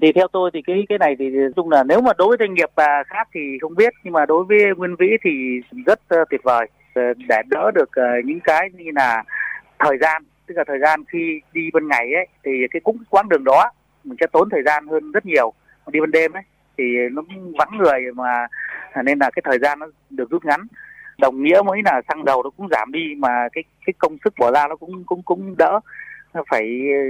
[0.00, 1.24] Thì theo tôi thì cái cái này thì
[1.56, 2.70] chung là nếu mà đối với doanh nghiệp
[3.06, 5.30] khác thì không biết nhưng mà đối với Nguyên Vĩ thì
[5.86, 6.66] rất tuyệt vời.
[7.28, 7.90] Để đỡ được
[8.24, 9.24] những cái như là
[9.78, 13.28] thời gian tức là thời gian khi đi ban ngày ấy thì cái cũng quãng
[13.28, 13.70] đường đó
[14.04, 15.52] mình sẽ tốn thời gian hơn rất nhiều
[15.86, 16.42] đi ban đêm ấy
[16.80, 17.22] thì nó
[17.58, 18.46] vắng người mà
[19.04, 20.60] nên là cái thời gian nó được rút ngắn
[21.18, 24.34] đồng nghĩa mới là xăng dầu nó cũng giảm đi mà cái cái công sức
[24.38, 25.80] bỏ ra nó cũng cũng cũng đỡ
[26.34, 26.62] nó phải
[26.92, 27.00] ờ,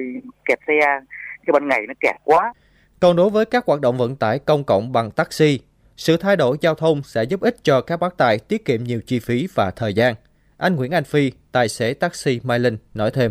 [0.45, 0.81] kẹt xe
[1.47, 2.53] cái ban ngày nó kẹt quá
[3.01, 5.61] còn đối với các hoạt động vận tải công cộng bằng taxi
[6.01, 9.01] sự thay đổi giao thông sẽ giúp ích cho các bác tài tiết kiệm nhiều
[9.07, 10.15] chi phí và thời gian.
[10.57, 13.31] Anh Nguyễn Anh Phi, tài xế taxi Mai Linh, nói thêm.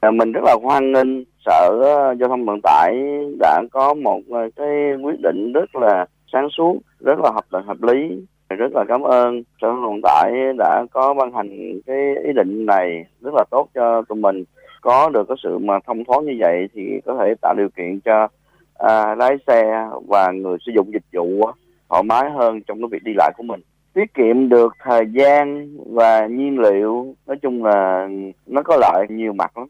[0.00, 2.96] À, mình rất là hoan nghênh Sở ờ, Giao thông Vận tải
[3.38, 7.60] đã có một ờ, cái quyết định rất là sáng suốt, rất là hợp là
[7.60, 8.26] hợp lý.
[8.48, 12.32] Rất là cảm ơn Sở Giao thông Vận tải đã có ban hành cái ý
[12.32, 14.44] định này rất là tốt cho tụi mình.
[14.80, 18.00] Có được cái sự mà thông thoáng như vậy thì có thể tạo điều kiện
[18.00, 18.28] cho
[18.74, 21.50] à, lái xe và người sử dụng dịch vụ
[21.88, 23.60] thoải mái hơn trong cái việc đi lại của mình
[23.94, 28.08] tiết kiệm được thời gian và nhiên liệu nói chung là
[28.46, 29.68] nó có lợi nhiều mặt lắm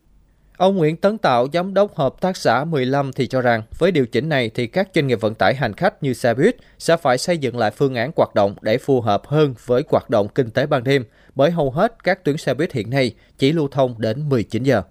[0.59, 4.07] Ông Nguyễn Tấn Tạo, giám đốc hợp tác xã 15 thì cho rằng với điều
[4.07, 7.19] chỉnh này thì các doanh nghiệp vận tải hành khách như xe buýt sẽ phải
[7.19, 10.47] xây dựng lại phương án hoạt động để phù hợp hơn với hoạt động kinh
[10.55, 11.03] tế ban đêm
[11.35, 14.83] bởi hầu hết các tuyến xe buýt hiện nay chỉ lưu thông đến 19 giờ.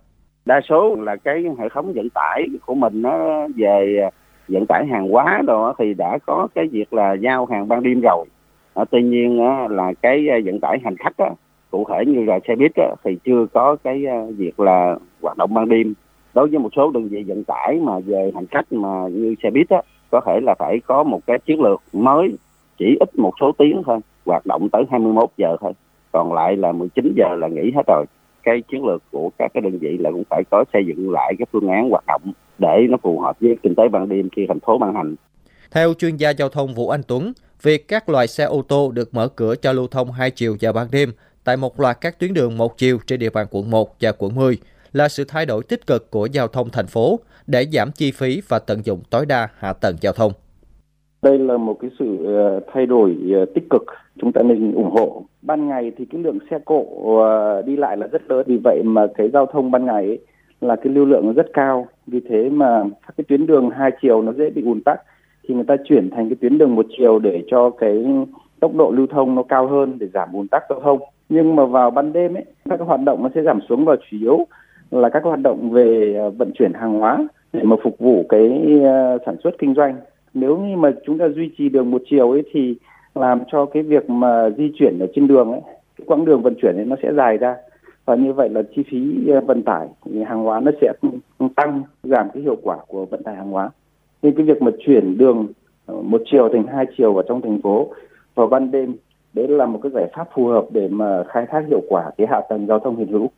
[0.46, 4.10] Đa số là cái hệ thống vận tải của mình nó về à,
[4.48, 8.02] vận tải hàng hóa đó thì đã có cái việc là giao hàng ban đêm
[8.02, 8.26] rồi
[8.74, 11.36] ờ, tuy nhiên là cái à, vận tải hành khách đó
[11.72, 15.38] cụ thể như là xe buýt á, thì chưa có cái ờ, việc là hoạt
[15.38, 15.94] động ban đêm.
[16.34, 19.50] Đối với một số đơn vị vận tải mà về hành khách mà như xe
[19.50, 22.34] buýt á, có thể là phải có một cái chiến lược mới
[22.80, 25.74] chỉ ít một số tiếng thôi hoạt động tới 21 giờ thôi.
[26.12, 28.06] Còn lại là 19 giờ là nghỉ hết rồi.
[28.44, 31.34] Cái chiến lược của các cái đơn vị là cũng phải có xây dựng lại
[31.40, 32.22] cái phương án hoạt động
[32.58, 35.16] để nó phù hợp với kinh tế ban đêm khi thành phố ban hành.
[35.72, 39.14] Theo chuyên gia giao thông Vũ Anh Tuấn, việc các loại xe ô tô được
[39.14, 41.12] mở cửa cho lưu thông hai chiều vào ban đêm
[41.48, 44.36] tại một loạt các tuyến đường một chiều trên địa bàn quận 1 và quận
[44.36, 44.58] 10
[44.94, 48.42] là sự thay đổi tích cực của giao thông thành phố để giảm chi phí
[48.50, 50.32] và tận dụng tối đa hạ tầng giao thông.
[51.22, 53.82] Đây là một cái sự ờ, thay đổi ờ, tích cực
[54.22, 55.24] chúng ta nên ủng hộ.
[55.42, 56.86] Ban ngày thì cái lượng xe cộ
[57.24, 60.20] ờ, đi lại là rất lớn, vì vậy mà cái giao thông ban ngày ấy,
[60.62, 63.92] là cái lưu lượng nó rất cao vì thế mà các cái tuyến đường hai
[64.02, 65.02] chiều nó dễ bị ùn tắc
[65.48, 68.06] thì người ta chuyển thành cái tuyến đường một chiều để cho cái
[68.60, 71.66] tốc độ lưu thông nó cao hơn để giảm ùn tắc giao thông nhưng mà
[71.66, 74.48] vào ban đêm ấy, các hoạt động nó sẽ giảm xuống và chủ yếu
[74.92, 78.80] là các hoạt động về ờ, vận chuyển hàng hóa để mà phục vụ cái
[78.84, 79.96] ờ, sản xuất kinh doanh.
[80.34, 82.76] Nếu như mà chúng ta duy trì đường một chiều ấy thì
[83.16, 85.62] làm cho cái việc mà di chuyển ở trên đường ấy,
[85.98, 87.56] cái quãng đường vận chuyển ấy nó sẽ dài ra.
[88.06, 89.88] Và như vậy là chi phí ờ, vận tải
[90.26, 90.94] hàng hóa nó sẽ
[91.56, 93.70] tăng, giảm cái hiệu quả của vận tải hàng hóa.
[94.24, 95.48] Nên cái việc mà chuyển đường
[95.88, 97.88] một chiều thành hai chiều ở trong thành phố
[98.36, 98.96] vào ban đêm
[99.38, 102.28] đấy là một cái giải pháp phù hợp để mà khai thác hiệu quả cái
[102.30, 103.32] hạ tầng giao thông hiện hữu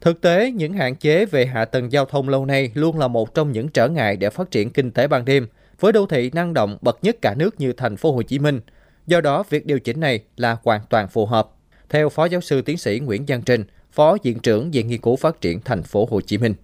[0.00, 3.34] Thực tế, những hạn chế về hạ tầng giao thông lâu nay luôn là một
[3.34, 5.46] trong những trở ngại để phát triển kinh tế ban đêm
[5.80, 8.60] với đô thị năng động bậc nhất cả nước như thành phố Hồ Chí Minh.
[9.06, 11.48] Do đó, việc điều chỉnh này là hoàn toàn phù hợp.
[11.88, 15.16] Theo Phó Giáo sư Tiến sĩ Nguyễn Văn Trinh, Phó Viện trưởng Viện Nghiên cứu
[15.16, 16.54] Phát triển Thành phố Hồ Chí Minh.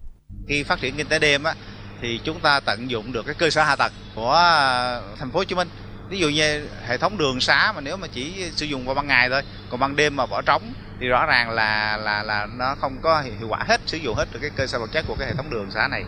[0.47, 1.55] Khi phát triển kinh tế đêm á,
[2.01, 5.39] thì chúng ta tận dụng được cái cơ sở hạ tầng của à, Thành phố
[5.39, 5.67] Hồ Chí Minh.
[6.13, 9.07] Ví dụ như hệ thống đường xá mà nếu mà chỉ sử dụng vào ban
[9.07, 10.61] ngày thôi, còn ban đêm mà bỏ trống
[10.99, 14.25] thì rõ ràng là là là nó không có hiệu quả hết sử dụng hết
[14.33, 16.03] được cái cơ sở vật chất của cái hệ thống đường xá này.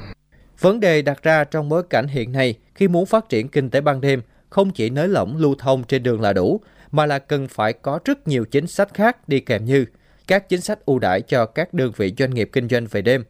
[0.59, 3.81] Vấn đề đặt ra trong bối cảnh hiện nay khi muốn phát triển kinh tế
[3.81, 7.47] ban đêm không chỉ nới lỏng lưu thông trên đường là đủ, mà là cần
[7.47, 9.85] phải có rất nhiều chính sách khác đi kèm như
[10.27, 13.23] các chính sách ưu đãi cho các đơn vị doanh nghiệp kinh doanh về đêm,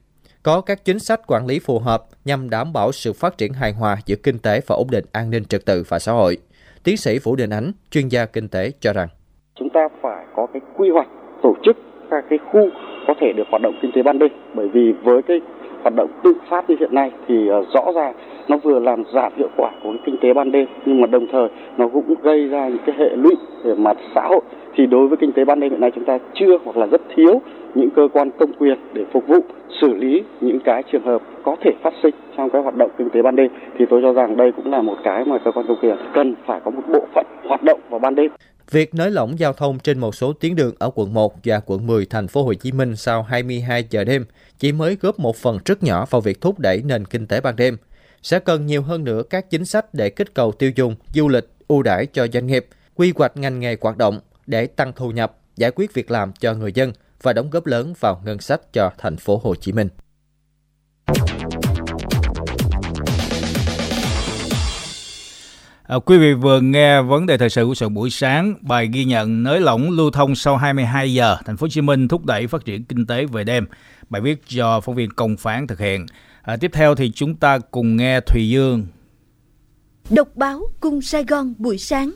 [0.44, 3.72] có các chính sách quản lý phù hợp nhằm đảm bảo sự phát triển hài
[3.72, 6.38] hòa giữa kinh tế và ổn định an ninh trật tự và xã hội.
[6.86, 9.08] Tiến sĩ Vũ Đình Ánh, chuyên gia kinh tế cho rằng.
[9.56, 11.08] Chúng ta phải có cái quy hoạch
[11.44, 11.78] tổ chức
[12.12, 12.70] các cái khu
[13.08, 14.32] có thể được hoạt động kinh tế ban đêm.
[14.54, 15.42] Bởi vì với cái
[15.82, 18.14] hoạt động tự phát như hiện nay thì ờ, rõ ràng
[18.48, 21.28] nó vừa làm giảm hiệu quả của cái kinh tế ban đêm nhưng mà đồng
[21.32, 24.42] thời nó cũng gây ra những cái hệ lụy về mặt xã hội.
[24.76, 27.02] Thì đối với kinh tế ban đêm hiện nay chúng ta chưa hoặc là rất
[27.16, 27.42] thiếu
[27.76, 29.40] những cơ quan công quyền để phục vụ
[29.82, 33.10] xử lý những cái trường hợp có thể phát sinh trong cái hoạt động kinh
[33.10, 33.48] tế ban đêm
[33.80, 36.36] thì tôi cho rằng đây cũng là một cái mà cơ quan công quyền cần
[36.48, 38.32] phải có một bộ phận hoạt động vào ban đêm.
[38.72, 41.88] Việc nới lỏng giao thông trên một số tuyến đường ở quận 1 và quận
[41.88, 44.26] 10 thành phố Hồ Chí Minh sau 22 giờ đêm
[44.60, 47.56] chỉ mới góp một phần rất nhỏ vào việc thúc đẩy nền kinh tế ban
[47.56, 47.78] đêm.
[48.22, 51.46] Sẽ cần nhiều hơn nữa các chính sách để kích cầu tiêu dùng, du lịch,
[51.68, 55.38] ưu đãi cho doanh nghiệp, quy hoạch ngành nghề hoạt động để tăng thu nhập,
[55.56, 58.92] giải quyết việc làm cho người dân và đóng góp lớn vào ngân sách cho
[58.98, 59.90] thành phố Hồ Chí Minh.
[65.88, 69.06] À, quý vị vừa nghe vấn đề thời sự của sự buổi sáng, bài ghi
[69.06, 72.48] nhận nới lỏng lưu thông sau 22 giờ, thành phố Hồ Chí Minh thúc đẩy
[72.48, 73.66] phát triển kinh tế về đêm.
[74.10, 76.06] Bài viết do phóng viên Công Phán thực hiện.
[76.42, 78.88] À, tiếp theo thì chúng ta cùng nghe Thùy Dương.
[80.10, 82.12] Độc báo Cung Sài Gòn buổi sáng.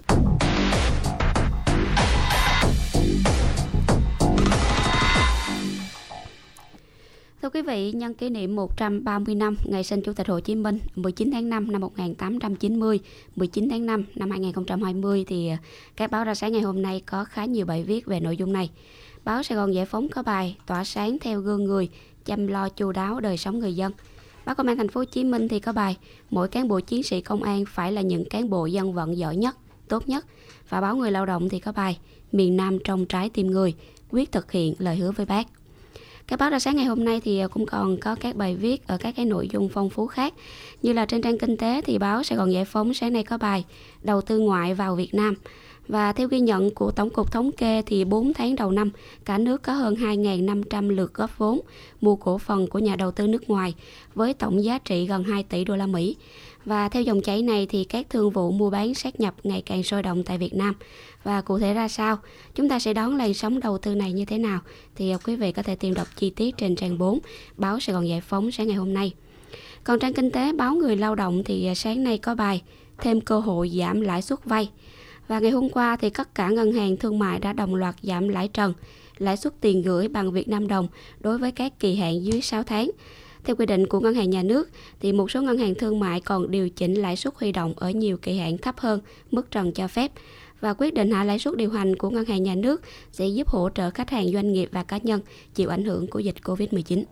[7.41, 10.79] Thưa quý vị, nhân kỷ niệm 130 năm ngày sinh Chủ tịch Hồ Chí Minh
[10.95, 12.99] 19 tháng 5 năm 1890,
[13.35, 15.57] 19 tháng 5 năm 2020 thì à,
[15.95, 18.53] các báo ra sáng ngày hôm nay có khá nhiều bài viết về nội dung
[18.53, 18.69] này.
[19.23, 21.89] Báo Sài Gòn Giải phóng có bài Tỏa sáng theo gương người,
[22.25, 23.91] chăm lo chu đáo đời sống người dân.
[24.45, 25.97] Báo Công an Thành phố Hồ Chí Minh thì có bài
[26.29, 29.35] Mỗi cán bộ chiến sĩ công an phải là những cán bộ dân vận giỏi
[29.35, 30.25] nhất, tốt nhất.
[30.69, 31.97] Và báo Người Lao động thì có bài
[32.31, 33.73] Miền Nam trong trái tim người,
[34.11, 35.47] quyết thực hiện lời hứa với bác.
[36.29, 38.87] Các báo ra sáng ngày hôm nay thì ờ, cũng còn có các bài viết
[38.87, 40.33] ở các cái nội dung phong phú khác.
[40.81, 43.37] Như là trên trang kinh tế thì báo Sài Gòn Giải phóng sáng nay có
[43.37, 43.65] bài
[44.03, 45.35] Đầu tư ngoại vào Việt Nam.
[45.87, 48.89] Và theo ghi nhận của Tổng cục Thống kê thì 4 tháng đầu năm,
[49.25, 51.59] cả nước có hơn 2.500 lượt góp vốn
[52.01, 53.73] mua cổ phần của nhà đầu tư nước ngoài
[54.15, 56.15] với tổng giá trị gần 2 tỷ đô la Mỹ.
[56.65, 59.83] Và theo dòng chảy này thì các thương vụ mua bán sát nhập ngày càng
[59.83, 60.75] sôi động tại Việt Nam.
[61.23, 62.17] Và cụ thể ra sao?
[62.55, 64.59] Chúng ta sẽ đón làn sóng đầu tư này như thế nào?
[64.95, 67.19] Thì à, quý vị có thể tìm đọc chi tiết trên trang 4
[67.57, 69.13] báo Sài Gòn Giải phóng sáng ngày hôm nay.
[69.83, 72.61] Còn trang kinh tế báo Người Lao động thì à, sáng nay có bài
[72.97, 74.69] thêm cơ hội giảm lãi suất vay.
[75.27, 78.29] Và ngày hôm qua thì tất cả ngân hàng thương mại đã đồng loạt giảm
[78.29, 78.73] lãi trần,
[79.17, 80.87] lãi suất tiền gửi bằng Việt Nam đồng
[81.19, 82.89] đối với các kỳ hạn dưới 6 tháng.
[83.43, 86.21] Theo quy định của ngân hàng nhà nước, thì một số ngân hàng thương mại
[86.21, 89.71] còn điều chỉnh lãi suất huy động ở nhiều kỳ hạn thấp hơn mức trần
[89.71, 90.11] cho phép
[90.61, 93.47] và quyết định hạ lãi suất điều hành của ngân hàng nhà nước sẽ giúp
[93.47, 95.21] hỗ trợ khách hàng doanh nghiệp và cá nhân
[95.55, 97.03] chịu ảnh hưởng của dịch Covid-19.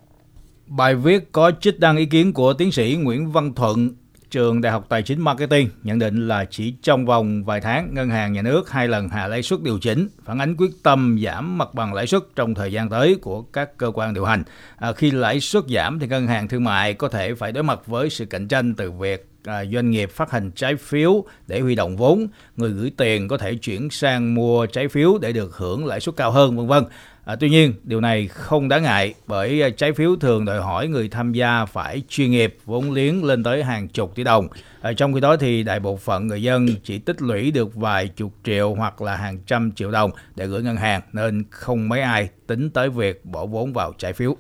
[0.68, 3.90] Bài viết có trích đăng ý kiến của tiến sĩ Nguyễn Văn Thuận,
[4.32, 8.10] trường Đại học Tài chính Marketing nhận định là chỉ trong vòng vài tháng, ngân
[8.10, 11.58] hàng nhà nước hai lần hạ lãi suất điều chỉnh, phản ánh quyết tâm giảm
[11.58, 14.44] mặt bằng lãi suất trong thời gian tới của các cơ quan điều hành.
[14.78, 17.88] À, khi lãi suất giảm thì ngân hàng thương mại có thể phải đối mặt
[17.88, 21.76] với sự cạnh tranh từ việc à, doanh nghiệp phát hành trái phiếu để huy
[21.76, 25.86] động vốn, người gửi tiền có thể chuyển sang mua trái phiếu để được hưởng
[25.86, 26.84] lãi suất cao hơn, vân vân.
[27.28, 30.88] À, tuy nhiên, điều này không đáng ngại bởi à, trái phiếu thường đòi hỏi
[30.88, 34.48] người tham gia phải chuyên nghiệp, vốn liếng lên tới hàng chục tỷ đồng.
[34.82, 38.08] À, trong khi đó thì đại bộ phận người dân chỉ tích lũy được vài
[38.08, 42.02] chục triệu hoặc là hàng trăm triệu đồng để gửi ngân hàng nên không mấy
[42.02, 44.36] ai tính tới việc bỏ vốn vào trái phiếu.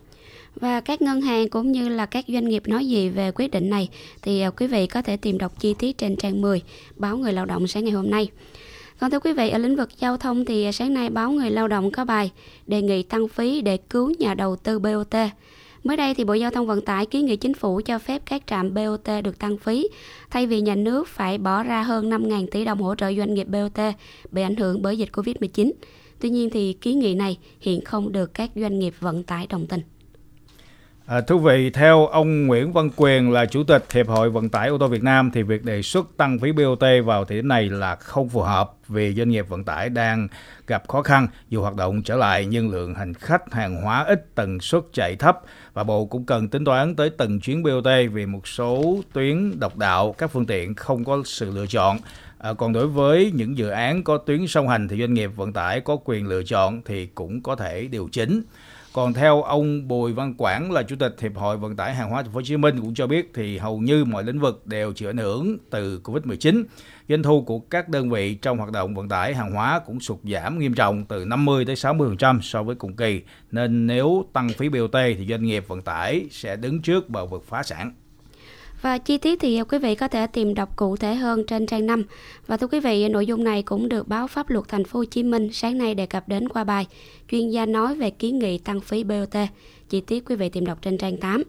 [0.55, 3.69] Và các ngân hàng cũng như là các doanh nghiệp nói gì về quyết định
[3.69, 3.89] này
[4.21, 6.61] thì à, quý vị có thể tìm đọc chi tiết trên trang 10
[6.95, 8.29] báo Người Lao động sáng ngày hôm nay.
[8.99, 11.67] Còn thưa quý vị, ở lĩnh vực giao thông thì sáng nay báo Người Lao
[11.67, 12.31] động có bài
[12.67, 15.15] đề nghị tăng phí để cứu nhà đầu tư BOT.
[15.83, 18.43] Mới đây thì Bộ Giao thông Vận tải kiến nghị chính phủ cho phép các
[18.47, 19.87] trạm BOT được tăng phí,
[20.29, 23.47] thay vì nhà nước phải bỏ ra hơn 5.000 tỷ đồng hỗ trợ doanh nghiệp
[23.47, 23.79] BOT
[24.31, 25.71] bị ảnh hưởng bởi dịch Covid-19.
[26.19, 29.67] Tuy nhiên thì kiến nghị này hiện không được các doanh nghiệp vận tải đồng
[29.67, 29.81] tình.
[31.07, 34.67] À, thưa vị, theo ông Nguyễn Văn Quyền là Chủ tịch Hiệp hội Vận tải
[34.67, 37.69] ô tô Việt Nam thì việc đề xuất tăng phí BOT vào thời điểm này
[37.69, 40.27] là không phù hợp vì doanh nghiệp vận tải đang
[40.67, 44.35] gặp khó khăn dù hoạt động trở lại nhưng lượng hành khách hàng hóa ít
[44.35, 45.39] tần suất chạy thấp
[45.73, 49.77] và Bộ cũng cần tính toán tới từng chuyến BOT vì một số tuyến độc
[49.77, 51.97] đạo các phương tiện không có sự lựa chọn.
[52.37, 55.53] À, còn đối với những dự án có tuyến song hành thì doanh nghiệp vận
[55.53, 58.41] tải có quyền lựa chọn thì cũng có thể điều chỉnh.
[58.97, 62.21] Còn theo ông Bùi Văn Quảng là chủ tịch Hiệp hội Vận tải hàng hóa
[62.21, 64.93] Thành phố Hồ Chí Minh cũng cho biết thì hầu như mọi lĩnh vực đều
[64.93, 66.63] chịu ảnh hưởng từ Covid-19.
[67.09, 70.17] Doanh thu của các đơn vị trong hoạt động vận tải hàng hóa cũng sụt
[70.23, 73.21] giảm nghiêm trọng từ 50 tới 60% so với cùng kỳ.
[73.51, 77.43] Nên nếu tăng phí BOT thì doanh nghiệp vận tải sẽ đứng trước bờ vực
[77.47, 77.93] phá sản.
[78.81, 81.85] Và chi tiết thì quý vị có thể tìm đọc cụ thể hơn trên trang
[81.85, 82.03] 5.
[82.47, 85.05] Và thưa quý vị, nội dung này cũng được báo pháp luật thành phố Hồ
[85.05, 86.87] Chí Minh sáng nay đề cập đến qua bài
[87.31, 89.35] chuyên gia nói về kiến nghị tăng phí BOT.
[89.89, 91.43] Chi tiết quý vị tìm đọc trên trang 8.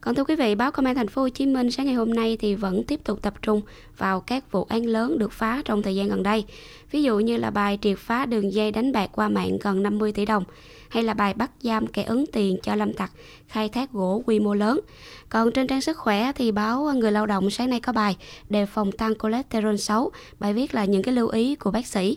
[0.00, 2.14] Còn thưa quý vị, báo Công an thành phố Hồ Chí Minh sáng ngày hôm
[2.14, 3.60] nay thì vẫn tiếp tục tập trung
[3.98, 6.44] vào các vụ án lớn được phá trong thời gian gần đây.
[6.90, 10.12] Ví dụ như là bài triệt phá đường dây đánh bạc qua mạng gần 50
[10.12, 10.44] tỷ đồng
[10.92, 13.12] hay là bài bắt giam kẻ ứng tiền cho lâm tặc
[13.48, 14.80] khai thác gỗ quy mô lớn.
[15.28, 18.16] Còn trên trang sức khỏe thì báo Người Lao động sáng nay có bài
[18.48, 22.16] đề phòng tăng cholesterol xấu, bài viết là những cái lưu ý của bác sĩ.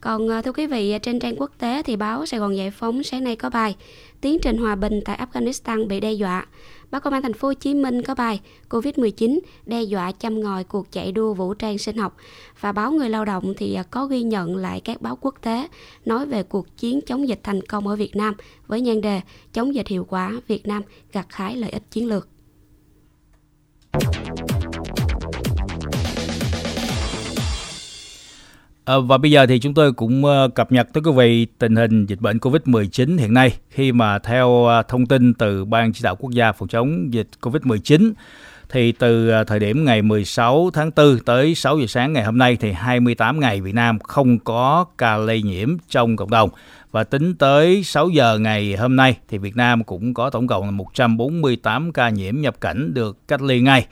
[0.00, 2.70] Còn à, thưa quý vị, à, trên trang quốc tế thì báo Sài Gòn Giải
[2.70, 3.76] phóng sáng nay có bài
[4.20, 6.46] Tiến trình hòa bình tại Afghanistan bị đe dọa.
[6.90, 10.64] Báo Công an thành phố Hồ Chí Minh có bài Covid-19 đe dọa châm ngòi
[10.64, 12.16] cuộc chạy đua vũ trang sinh học
[12.60, 15.68] và báo Người Lao động thì à, có ghi nhận lại các báo quốc tế
[16.04, 18.34] nói về cuộc chiến chống dịch thành công ở Việt Nam
[18.66, 19.20] với nhan đề
[19.52, 22.28] chống dịch hiệu quả, Việt Nam gặt hái lợi ích chiến lược.
[28.86, 31.76] À, và bây giờ thì chúng tôi cũng ờ, cập nhật tới quý vị tình
[31.76, 36.00] hình dịch bệnh COVID-19 hiện nay khi mà theo ờ, thông tin từ Ban chỉ
[36.02, 38.12] đạo quốc gia phòng chống dịch COVID-19
[38.68, 42.56] thì từ thời điểm ngày 16 tháng 4 tới 6 giờ sáng ngày hôm nay
[42.60, 46.50] thì 28 ngày Việt Nam không có ca lây nhiễm trong cộng đồng
[46.90, 50.64] và tính tới 6 giờ ngày hôm nay thì Việt Nam cũng có tổng cộng
[50.64, 53.86] là 148 ca nhiễm nhập cảnh được cách ly ngay.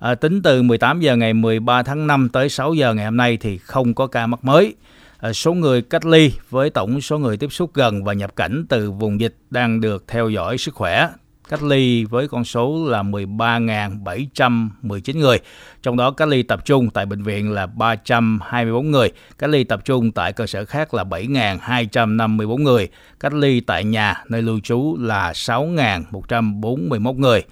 [0.00, 3.36] À, tính từ 18 giờ ngày 13 tháng 5 tới 6 giờ ngày hôm nay
[3.36, 4.74] thì không có ca mắc mới.
[5.18, 8.66] À, số người cách ly với tổng số người tiếp xúc gần và nhập cảnh
[8.68, 11.08] từ vùng dịch đang được theo dõi sức khỏe
[11.50, 15.38] cách ly với con số là 13.719 người.
[15.82, 19.84] Trong đó cách ly tập trung tại bệnh viện là 324 người, cách ly tập
[19.84, 22.88] trung tại cơ sở khác là 7.254 người,
[23.20, 27.42] cách ly tại nhà nơi lưu trú là 6.141 người.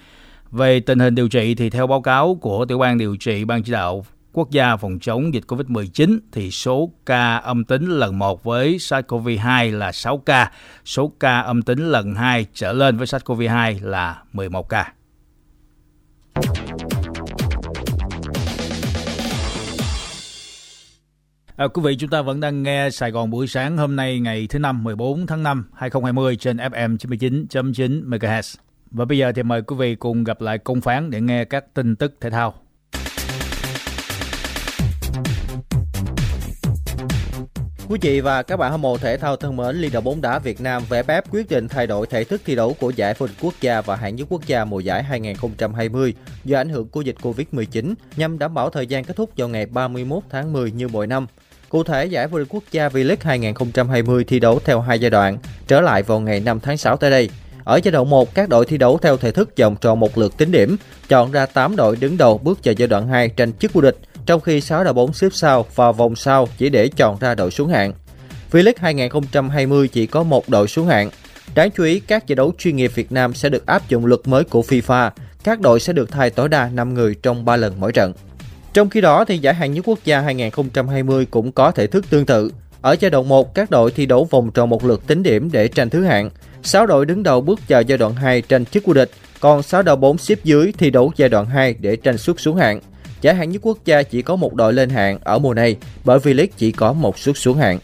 [0.52, 3.62] Về tình hình điều trị thì theo báo cáo của tiểu ban điều trị ban
[3.62, 8.44] chỉ đạo quốc gia phòng chống dịch COVID-19 thì số ca âm tính lần 1
[8.44, 10.52] với SARS-CoV-2 là 6 ca,
[10.84, 14.92] số ca âm tính lần 2 trở lên với SARS-CoV-2 là 11 ca.
[21.56, 24.46] À, quý vị chúng ta vẫn đang nghe Sài Gòn buổi sáng hôm nay ngày
[24.50, 28.56] thứ năm 14 tháng 5 2020 trên FM 99.9 MHz.
[28.90, 31.74] Và bây giờ thì mời quý vị cùng gặp lại công phán để nghe các
[31.74, 32.54] tin tức thể thao.
[37.88, 40.38] Quý vị và các bạn hâm mộ thể thao thân mến, Liên đoàn bóng đá
[40.38, 43.36] Việt Nam VFF quyết định thay đổi thể thức thi đấu của giải vô địch
[43.40, 47.16] quốc gia và hạng nhất quốc gia mùa giải 2020 do ảnh hưởng của dịch
[47.22, 51.06] Covid-19 nhằm đảm bảo thời gian kết thúc vào ngày 31 tháng 10 như mọi
[51.06, 51.26] năm.
[51.68, 55.38] Cụ thể, giải vô địch quốc gia V-League 2020 thi đấu theo hai giai đoạn,
[55.66, 57.30] trở lại vào ngày 5 tháng 6 tới đây.
[57.68, 60.36] Ở giai đoạn 1, các đội thi đấu theo thể thức vòng tròn một lượt
[60.36, 60.76] tính điểm,
[61.08, 63.98] chọn ra 8 đội đứng đầu bước vào giai đoạn 2 tranh chức vô địch,
[64.26, 67.50] trong khi 6 đội bóng xếp sau và vòng sau chỉ để chọn ra đội
[67.50, 67.92] xuống hạng.
[68.52, 71.10] V-League 2020 chỉ có một đội xuống hạng.
[71.54, 74.20] Đáng chú ý, các giải đấu chuyên nghiệp Việt Nam sẽ được áp dụng luật
[74.24, 75.10] mới của FIFA.
[75.44, 78.12] Các đội sẽ được thay tối đa 5 người trong 3 lần mỗi trận.
[78.72, 82.26] Trong khi đó, thì giải hạng nhất quốc gia 2020 cũng có thể thức tương
[82.26, 82.52] tự.
[82.80, 85.68] Ở giai đoạn 1, các đội thi đấu vòng tròn một lượt tính điểm để
[85.68, 86.30] tranh thứ hạng.
[86.62, 89.82] 6 đội đứng đầu bước vào giai đoạn 2 tranh chức vô địch, còn 6
[89.82, 92.80] đội 4 xếp dưới thi đấu giai đoạn 2 để tranh suất xuống hạng.
[93.20, 96.18] Giải hạng nhất quốc gia chỉ có một đội lên hạng ở mùa này, bởi
[96.18, 97.78] V.League chỉ có một suất xuống hạng.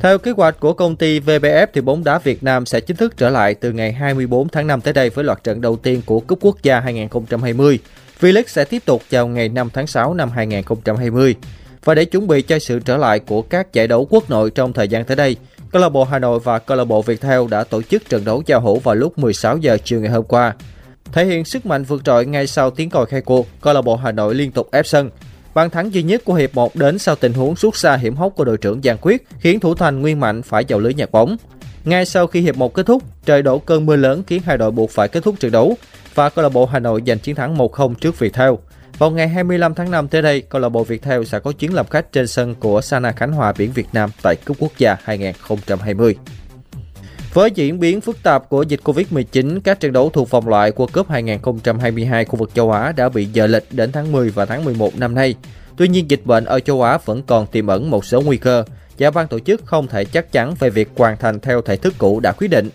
[0.00, 3.16] Theo kế hoạch của công ty VBF thì bóng đá Việt Nam sẽ chính thức
[3.16, 6.20] trở lại từ ngày 24 tháng 5 tới đây với loạt trận đầu tiên của
[6.20, 7.78] Cúp Quốc gia 2020.
[8.20, 11.34] V-League sẽ tiếp tục vào ngày 5 tháng 6 năm 2020.
[11.84, 14.72] Và để chuẩn bị cho sự trở lại của các giải đấu quốc nội trong
[14.72, 15.36] thời gian tới đây,
[15.74, 18.42] câu lạc bộ Hà Nội và câu lạc bộ Viettel đã tổ chức trận đấu
[18.46, 20.54] giao hữu vào lúc 16 giờ chiều ngày hôm qua.
[21.12, 23.96] Thể hiện sức mạnh vượt trội ngay sau tiếng còi khai cuộc, câu lạc bộ
[23.96, 25.10] Hà Nội liên tục ép sân.
[25.54, 28.32] Bàn thắng duy nhất của hiệp 1 đến sau tình huống sút xa hiểm hóc
[28.36, 31.36] của đội trưởng Giang Quyết khiến thủ thành Nguyên Mạnh phải vào lưới nhặt bóng.
[31.84, 34.70] Ngay sau khi hiệp 1 kết thúc, trời đổ cơn mưa lớn khiến hai đội
[34.70, 35.76] buộc phải kết thúc trận đấu
[36.14, 38.50] và câu lạc bộ Hà Nội giành chiến thắng 1-0 trước Viettel.
[38.98, 41.86] Vào ngày 25 tháng 5 tới đây, câu lạc bộ Viettel sẽ có chuyến làm
[41.86, 46.16] khách trên sân của Sana Khánh Hòa biển Việt Nam tại Cúp Quốc gia 2020.
[47.32, 50.86] Với diễn biến phức tạp của dịch Covid-19, các trận đấu thuộc vòng loại World
[50.86, 54.64] Cup 2022 khu vực châu Á đã bị dời lịch đến tháng 10 và tháng
[54.64, 55.34] 11 năm nay.
[55.76, 58.64] Tuy nhiên, dịch bệnh ở châu Á vẫn còn tiềm ẩn một số nguy cơ
[58.98, 61.94] và ban tổ chức không thể chắc chắn về việc hoàn thành theo thể thức
[61.98, 62.70] cũ đã quyết định.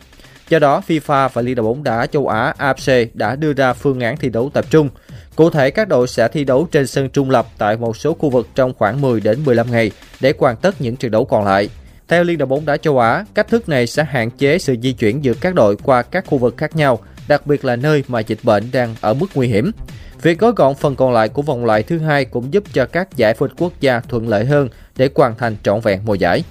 [0.49, 3.99] Do đó, FIFA và Liên đoàn bóng đá châu Á AFC đã đưa ra phương
[3.99, 4.89] án thi đấu tập trung.
[5.36, 8.30] Cụ thể, các đội sẽ thi đấu trên sân trung lập tại một số khu
[8.30, 11.70] vực trong khoảng 10 đến 15 ngày để hoàn tất những trận đấu còn lại.
[12.08, 14.92] Theo Liên đoàn bóng đá châu Á, cách thức này sẽ hạn chế sự di
[14.92, 18.20] chuyển giữa các đội qua các khu vực khác nhau, đặc biệt là nơi mà
[18.20, 19.72] dịch bệnh đang ở mức nguy hiểm.
[20.22, 23.18] Việc gói gọn phần còn lại của vòng loại thứ hai cũng giúp cho các
[23.18, 26.44] giải vô địch quốc gia thuận lợi hơn để hoàn thành trọn vẹn mùa giải.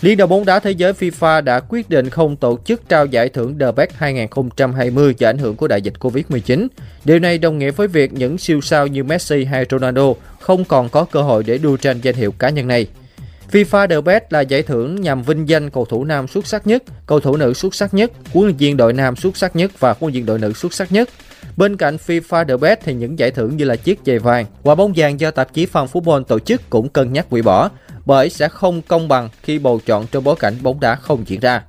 [0.00, 3.28] Liên đoàn bóng đá thế giới FIFA đã quyết định không tổ chức trao giải
[3.28, 6.68] thưởng The Best 2020 do ảnh hưởng của đại dịch Covid-19.
[7.04, 10.88] Điều này đồng nghĩa với việc những siêu sao như Messi hay Ronaldo không còn
[10.88, 12.86] có cơ hội để đua tranh danh hiệu cá nhân này.
[13.52, 16.82] FIFA The Best là giải thưởng nhằm vinh danh cầu thủ nam xuất sắc nhất,
[17.06, 19.94] cầu thủ nữ xuất sắc nhất, huấn luyện viên đội nam xuất sắc nhất và
[20.00, 21.08] huấn luyện viên đội nữ xuất sắc nhất.
[21.56, 24.74] Bên cạnh FIFA The Best thì những giải thưởng như là chiếc giày vàng, quả
[24.74, 27.70] bóng vàng do tạp chí Fan Football tổ chức cũng cân nhắc hủy bỏ,
[28.06, 31.40] bởi sẽ không công bằng khi bầu chọn trong bối cảnh bóng đá không diễn
[31.40, 31.62] ra.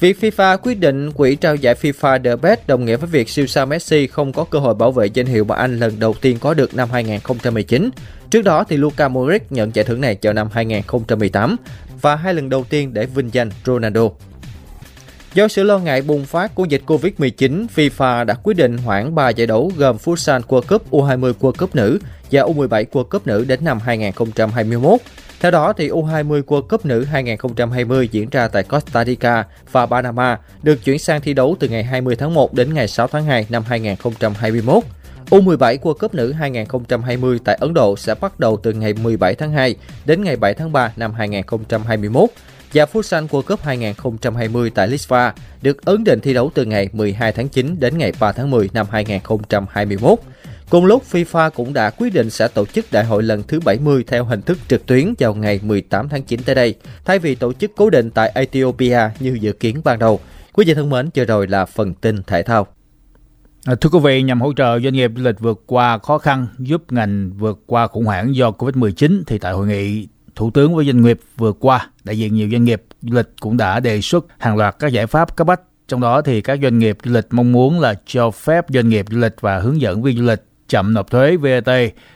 [0.00, 3.46] Việc FIFA quyết định quỹ trao giải FIFA The Best đồng nghĩa với việc siêu
[3.46, 6.38] sao Messi không có cơ hội bảo vệ danh hiệu mà anh lần đầu tiên
[6.40, 7.90] có được năm 2019.
[8.30, 11.56] Trước đó thì Luka Modric nhận giải thưởng này vào năm 2018
[12.00, 14.08] và hai lần đầu tiên để vinh danh Ronaldo.
[15.34, 19.28] Do sự lo ngại bùng phát của dịch Covid-19, FIFA đã quyết định hoãn 3
[19.28, 21.98] giải đấu gồm Futsal World Cup, U20 World Cup nữ
[22.32, 25.00] và U17 World Cup nữ đến năm 2021.
[25.40, 30.38] Theo đó, thì U20 World Cup nữ 2020 diễn ra tại Costa Rica và Panama
[30.62, 33.46] được chuyển sang thi đấu từ ngày 20 tháng 1 đến ngày 6 tháng 2
[33.48, 34.84] năm 2021.
[35.30, 39.52] U17 World Cup nữ 2020 tại Ấn Độ sẽ bắt đầu từ ngày 17 tháng
[39.52, 39.74] 2
[40.04, 42.30] đến ngày 7 tháng 3 năm 2021
[42.74, 47.32] và Futsal World Cup 2020 tại Lisva được ấn định thi đấu từ ngày 12
[47.32, 50.18] tháng 9 đến ngày 3 tháng 10 năm 2021.
[50.70, 54.04] Cùng lúc, FIFA cũng đã quyết định sẽ tổ chức đại hội lần thứ 70
[54.06, 57.52] theo hình thức trực tuyến vào ngày 18 tháng 9 tới đây, thay vì tổ
[57.52, 60.20] chức cố định tại Ethiopia như dự kiến ban đầu.
[60.52, 62.66] Quý vị thân mến, chờ rồi là phần tin thể thao.
[63.64, 66.46] À, thưa quý vị, nhằm hỗ trợ doanh nghiệp du lịch vượt qua khó khăn,
[66.58, 70.84] giúp ngành vượt qua khủng hoảng do Covid-19, thì tại hội nghị Thủ tướng với
[70.84, 74.26] doanh nghiệp vừa qua, đại diện nhiều doanh nghiệp du lịch cũng đã đề xuất
[74.38, 75.60] hàng loạt các giải pháp cấp bách.
[75.88, 79.06] Trong đó thì các doanh nghiệp du lịch mong muốn là cho phép doanh nghiệp
[79.10, 81.68] du lịch và hướng dẫn viên du lịch chậm nộp thuế VAT,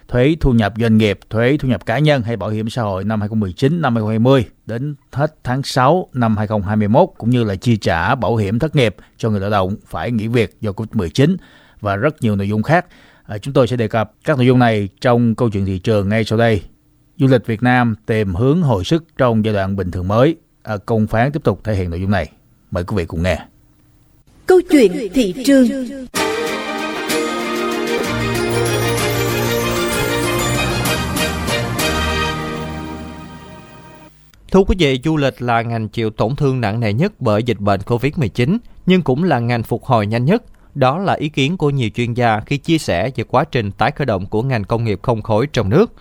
[0.08, 3.04] thuế thu nhập doanh nghiệp, thuế thu nhập cá nhân hay bảo hiểm xã hội
[3.04, 8.14] năm 2019, năm 2020 đến hết tháng 6 năm 2021 cũng như là chi trả
[8.14, 11.36] bảo hiểm thất nghiệp cho người lao động phải nghỉ việc do Covid-19
[11.80, 12.86] và rất nhiều nội dung khác.
[13.26, 16.08] À, chúng tôi sẽ đề cập các nội dung này trong câu chuyện thị trường
[16.08, 16.62] ngay sau đây.
[17.16, 20.36] Du lịch Việt Nam tìm hướng hồi sức trong giai đoạn bình thường mới.
[20.62, 22.32] À, công phán tiếp tục thể hiện nội dung này.
[22.70, 23.38] Mời quý vị cùng nghe.
[24.46, 25.68] Câu chuyện thị trường
[34.54, 37.60] Thưa quý vị, du lịch là ngành chịu tổn thương nặng nề nhất bởi dịch
[37.60, 40.42] bệnh COVID-19, nhưng cũng là ngành phục hồi nhanh nhất.
[40.74, 43.90] Đó là ý kiến của nhiều chuyên gia khi chia sẻ về quá trình tái
[43.90, 45.92] khởi động của ngành công nghiệp không khối trong nước.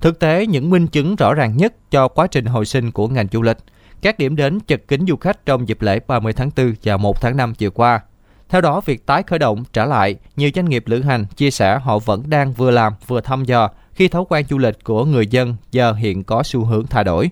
[0.00, 3.26] Thực tế, những minh chứng rõ ràng nhất cho quá trình hồi sinh của ngành
[3.32, 3.58] du lịch,
[4.02, 7.20] các điểm đến chật kín du khách trong dịp lễ 30 tháng 4 và 1
[7.20, 8.00] tháng 5 vừa qua.
[8.48, 11.78] Theo đó, việc tái khởi động trở lại, nhiều doanh nghiệp lữ hành chia sẻ
[11.82, 15.26] họ vẫn đang vừa làm vừa thăm dò khi thói quen du lịch của người
[15.26, 17.30] dân giờ hiện có xu hướng thay đổi.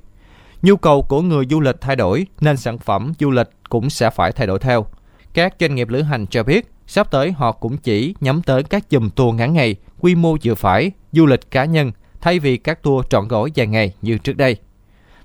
[0.65, 4.11] Nhu cầu của người du lịch thay đổi nên sản phẩm du lịch cũng sẽ
[4.11, 4.87] phải thay đổi theo.
[5.35, 8.91] Các doanh nghiệp lữ hành cho biết, sắp tới họ cũng chỉ nhắm tới các
[8.91, 12.83] chùm tour ngắn ngày, quy mô vừa phải, du lịch cá nhân thay vì các
[12.83, 14.57] tour trọn gói dài ngày như trước đây.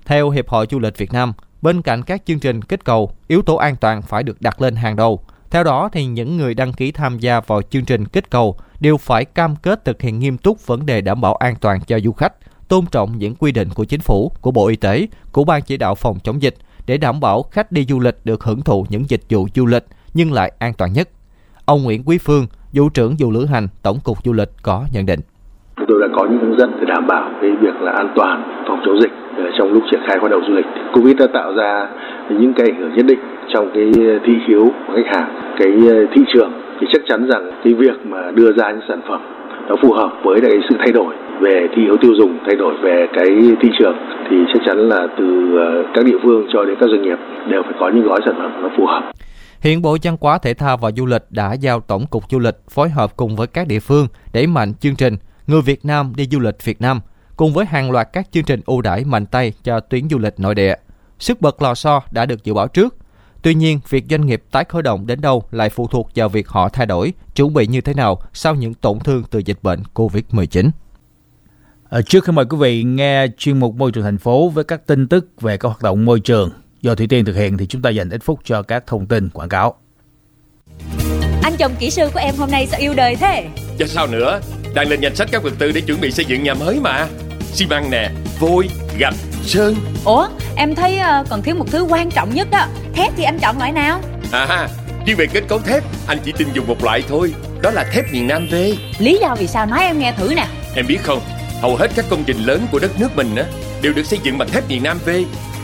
[0.04, 1.32] Theo Hiệp hội Du lịch Việt Nam,
[1.62, 4.76] bên cạnh các chương trình kích cầu, yếu tố an toàn phải được đặt lên
[4.76, 5.24] hàng đầu.
[5.50, 8.96] Theo đó thì những người đăng ký tham gia vào chương trình kích cầu đều
[8.96, 12.12] phải cam kết thực hiện nghiêm túc vấn đề đảm bảo an toàn cho du
[12.12, 12.32] khách,
[12.70, 15.76] tôn trọng những quy định của chính phủ, của Bộ Y tế, của Ban chỉ
[15.76, 16.54] đạo phòng chống dịch
[16.86, 19.84] để đảm bảo khách đi du lịch được hưởng thụ những dịch vụ du lịch
[20.14, 21.08] nhưng lại an toàn nhất.
[21.64, 25.06] Ông Nguyễn Quý Phương, vụ trưởng vụ lữ hành Tổng cục Du lịch có nhận
[25.06, 25.20] định.
[25.76, 28.64] Chúng tôi đã có những hướng dẫn để đảm bảo cái việc là an toàn
[28.68, 30.66] phòng chống dịch ờ, trong lúc triển khai hoạt động du lịch.
[30.94, 31.88] Covid đã tạo ra
[32.30, 33.20] những cái ảnh hưởng nhất định
[33.54, 33.92] trong cái
[34.24, 38.06] thị hiếu của khách hàng, cái ờ, thị trường thì chắc chắn rằng cái việc
[38.06, 39.39] mà đưa ra những sản phẩm
[39.70, 42.74] nó phù hợp với cái sự thay đổi về thị hiếu tiêu dùng, thay đổi
[42.82, 43.26] về cái
[43.62, 43.96] thị trường,
[44.30, 45.26] thì chắc chắn là từ
[45.58, 47.18] ờ, các địa phương cho đến các doanh nghiệp
[47.50, 49.12] đều phải có những gói sản phẩm nó phù hợp.
[49.60, 52.54] Hiện Bộ Văn hóa, Thể thao và Du lịch đã giao Tổng cục Du lịch
[52.70, 55.16] phối hợp cùng với các địa phương đẩy mạnh chương trình
[55.46, 57.00] Người Việt Nam đi du lịch Việt Nam,
[57.36, 60.34] cùng với hàng loạt các chương trình ưu đãi mạnh tay cho tuyến du lịch
[60.40, 60.74] nội địa.
[61.18, 62.94] Sức bật lò xo đã được dự báo trước.
[63.42, 66.48] Tuy nhiên, việc doanh nghiệp tái khởi động đến đâu lại phụ thuộc vào việc
[66.48, 69.82] họ thay đổi, chuẩn bị như thế nào sau những tổn thương từ dịch bệnh
[69.94, 70.70] COVID-19.
[71.90, 74.86] À, trước khi mời quý vị nghe chuyên mục môi trường thành phố với các
[74.86, 77.82] tin tức về các hoạt động môi trường, Do Thủy Tiên thực hiện thì chúng
[77.82, 79.74] ta dành ít phút cho các thông tin quảng cáo.
[81.42, 83.48] Anh chồng kỹ sư của em hôm nay sao yêu đời thế?
[83.78, 84.40] Chứ sao nữa,
[84.74, 87.08] đang lên danh sách các vật tư để chuẩn bị xây dựng nhà mới mà.
[87.52, 89.76] Xi măng nè, vôi, gạch, sơn.
[90.04, 92.66] Ủa, em thấy ờ, còn thiếu một thứ quan trọng nhất đó.
[92.94, 94.00] Thép thì anh chọn loại nào?
[94.32, 94.68] À,
[95.06, 97.34] riêng về kết cấu thép, anh chỉ tin dùng một loại thôi.
[97.62, 98.54] Đó là thép miền Nam V.
[98.98, 100.46] Lý do vì sao nói em nghe thử nè.
[100.74, 101.20] Em biết không,
[101.62, 103.44] hầu hết các công trình lớn của đất nước mình á
[103.82, 105.10] đều được xây dựng bằng thép miền Nam V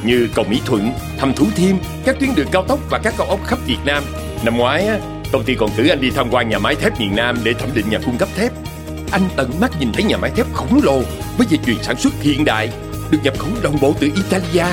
[0.04, 3.26] như cầu Mỹ Thuận, Thăm Thú Thiêm, các tuyến đường cao tốc và các cao
[3.26, 4.04] ốc khắp Việt Nam.
[4.44, 4.98] Năm ngoái á,
[5.32, 7.68] công ty còn cử anh đi tham quan nhà máy thép miền Nam để thẩm
[7.74, 8.52] định nhà cung cấp thép.
[9.12, 11.02] Anh tận mắt nhìn thấy nhà máy thép khổng lồ
[11.38, 12.68] với dây chuyền sản xuất hiện đại,
[13.10, 14.66] được nhập khẩu đồng bộ từ Italia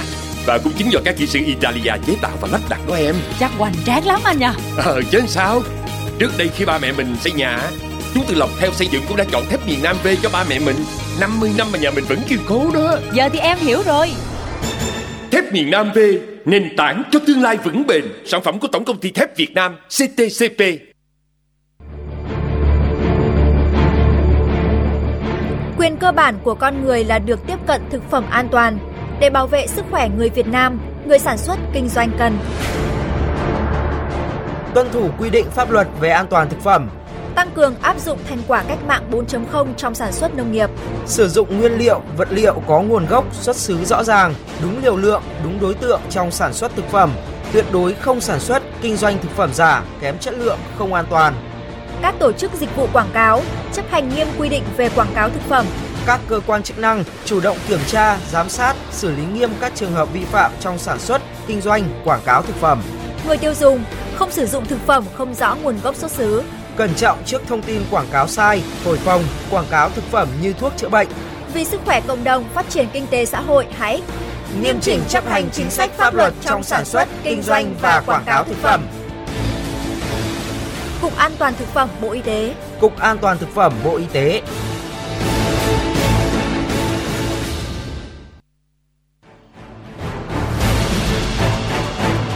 [0.46, 3.16] và cũng chính do các kỹ sư Italia chế tạo và lắp đặt đó em.
[3.40, 4.54] Chắc hoành tráng lắm anh nha.
[4.78, 5.62] Ờ chứ sao?
[6.20, 7.60] Trước đây khi ba mẹ mình xây nhà,
[8.14, 10.44] chúng từ lòng theo xây dựng cũng đã chọn thép miền Nam V cho ba
[10.50, 10.76] mẹ mình.
[11.20, 12.98] 50 năm mà nhà mình vẫn kiên cố đó.
[13.14, 14.12] Giờ thì em hiểu rồi.
[15.32, 16.00] Thép miền Nam V,
[16.46, 18.04] nền tảng cho tương lai vững bền.
[18.26, 20.93] Sản phẩm của Tổng công ty thép Việt Nam CTCP.
[25.84, 28.78] Quyền cơ bản của con người là được tiếp cận thực phẩm an toàn.
[29.20, 32.38] Để bảo vệ sức khỏe người Việt Nam, người sản xuất kinh doanh cần
[34.74, 36.90] tuân thủ quy định pháp luật về an toàn thực phẩm,
[37.36, 40.70] tăng cường áp dụng thành quả cách mạng 4.0 trong sản xuất nông nghiệp,
[41.06, 44.98] sử dụng nguyên liệu, vật liệu có nguồn gốc, xuất xứ rõ ràng, đúng liều
[44.98, 47.12] lượng, đúng đối tượng trong sản xuất thực phẩm,
[47.54, 51.06] tuyệt đối không sản xuất, kinh doanh thực phẩm giả, kém chất lượng, không an
[51.10, 51.34] toàn.
[52.04, 53.42] Các tổ chức dịch vụ quảng cáo
[53.74, 55.66] chấp hành nghiêm quy định về quảng cáo thực phẩm.
[56.06, 59.72] Các cơ quan chức năng chủ động kiểm tra, giám sát, xử lý nghiêm các
[59.76, 62.82] trường hợp vi phạm trong sản xuất, kinh doanh, quảng cáo thực phẩm.
[63.28, 63.84] Người tiêu dùng
[64.16, 66.44] không sử dụng thực phẩm không rõ nguồn gốc xuất xứ.
[66.76, 70.54] Cẩn trọng trước thông tin quảng cáo sai, thổi phồng, quảng cáo thực phẩm như
[70.54, 71.08] thuốc chữa bệnh.
[71.54, 74.02] Vì sức khỏe cộng đồng, phát triển kinh tế xã hội, hãy
[74.62, 78.24] nghiêm chỉnh chấp hành chính sách pháp luật trong sản xuất, kinh doanh và quảng
[78.26, 78.88] cáo thực phẩm.
[81.04, 82.54] Cục An toàn thực phẩm Bộ Y tế.
[82.80, 84.42] Cục An toàn thực phẩm Bộ Y tế.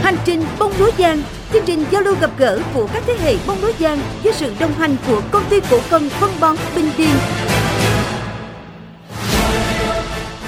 [0.02, 3.36] Hành trình bông lúa giang chương trình giao lưu gặp gỡ của các thế hệ
[3.46, 6.90] bông lúa giang với sự đồng hành của công ty cổ phần phân bón Bình
[6.98, 7.16] Điền.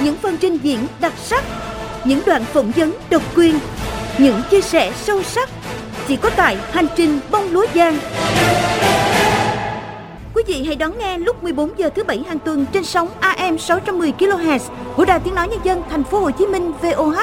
[0.00, 1.44] Những phần trình diễn đặc sắc,
[2.04, 3.58] những đoạn phỏng vấn độc quyền,
[4.18, 5.50] những chia sẻ sâu sắc
[6.10, 7.98] chỉ có tại hành trình bông lúa giang.
[10.34, 13.58] Quý vị hãy đón nghe lúc 14 giờ thứ bảy hàng tuần trên sóng AM
[13.58, 14.58] 610 kHz
[14.96, 17.18] của Đài Tiếng nói nhân dân thành phố Hồ Chí Minh VOH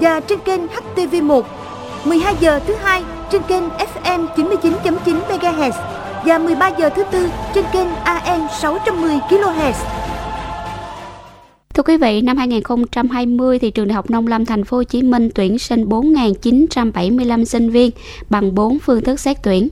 [0.00, 1.42] và trên kênh HTV1
[2.04, 5.72] 12 giờ thứ hai trên kênh FM 99.9 MHz
[6.24, 10.11] và 13 giờ thứ tư trên kênh AM 610 kHz.
[11.74, 15.02] Thưa quý vị, năm 2020 thì trường Đại học Nông lâm Thành phố Hồ Chí
[15.02, 17.90] Minh tuyển sinh 4.975 sinh viên
[18.30, 19.68] bằng 4 phương thức xét tuyển.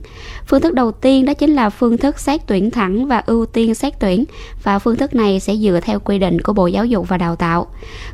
[0.47, 3.75] Phương thức đầu tiên đó chính là phương thức xét tuyển thẳng và ưu tiên
[3.75, 4.23] xét tuyển
[4.63, 7.35] và phương thức này sẽ dựa theo quy định của Bộ Giáo dục và Đào
[7.35, 7.67] tạo.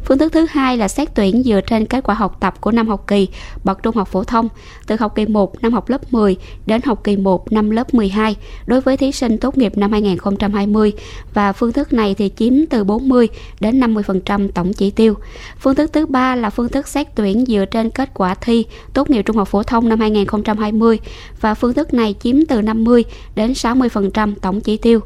[0.06, 2.88] Phương thức thứ hai là xét tuyển dựa trên kết quả học tập của năm
[2.88, 3.28] học kỳ
[3.64, 4.50] bậc trung học phổ thông
[4.88, 6.36] từ học kỳ 1 năm học lớp 10
[6.66, 8.36] đến học kỳ 1 năm lớp 12
[8.66, 10.94] đối với thí sinh tốt nghiệp năm 2020
[11.34, 13.28] và phương thức này thì chiếm từ 40
[13.60, 15.14] đến 50% tổng chỉ tiêu.
[15.60, 19.10] Phương thức thứ ba là phương thức xét tuyển dựa trên kết quả thi tốt
[19.10, 21.00] nghiệp trung học phổ thông năm 2020
[21.42, 23.04] và phương thức này chiếm từ 50
[23.36, 25.00] đến 60% tổng chỉ tiêu.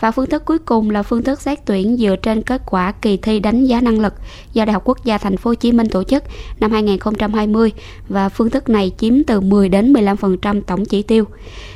[0.00, 3.16] Và phương thức cuối cùng là phương thức xét tuyển dựa trên kết quả kỳ
[3.16, 4.14] thi đánh giá năng lực
[4.52, 6.22] do Đại học Quốc gia Thành phố Hồ Chí Minh tổ chức
[6.60, 7.72] năm 2020
[8.08, 11.24] và phương thức này chiếm từ 10 đến 15% tổng chỉ tiêu.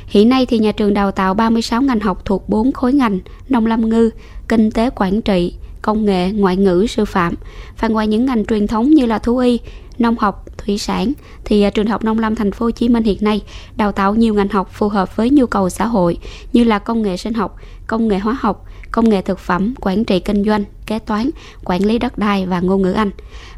[0.07, 3.19] Hiện nay thì nhà trường đào tạo 36 ngành học thuộc 4 khối ngành:
[3.49, 4.09] nông lâm ngư,
[4.47, 7.33] kinh tế quản trị, công nghệ, ngoại ngữ, sư phạm.
[7.79, 9.59] Và ngoài những ngành truyền thống như là thú y,
[9.97, 11.11] nông học, thủy sản
[11.45, 13.41] thì à, trường học nông lâm thành phố Hồ Chí Minh hiện nay
[13.75, 16.17] đào tạo nhiều ngành học phù hợp với nhu cầu xã hội
[16.53, 17.57] như là công nghệ sinh học,
[17.87, 21.29] công nghệ hóa học, công nghệ thực phẩm, quản trị kinh doanh, kế toán,
[21.63, 23.11] quản lý đất đai và ngôn ngữ Anh.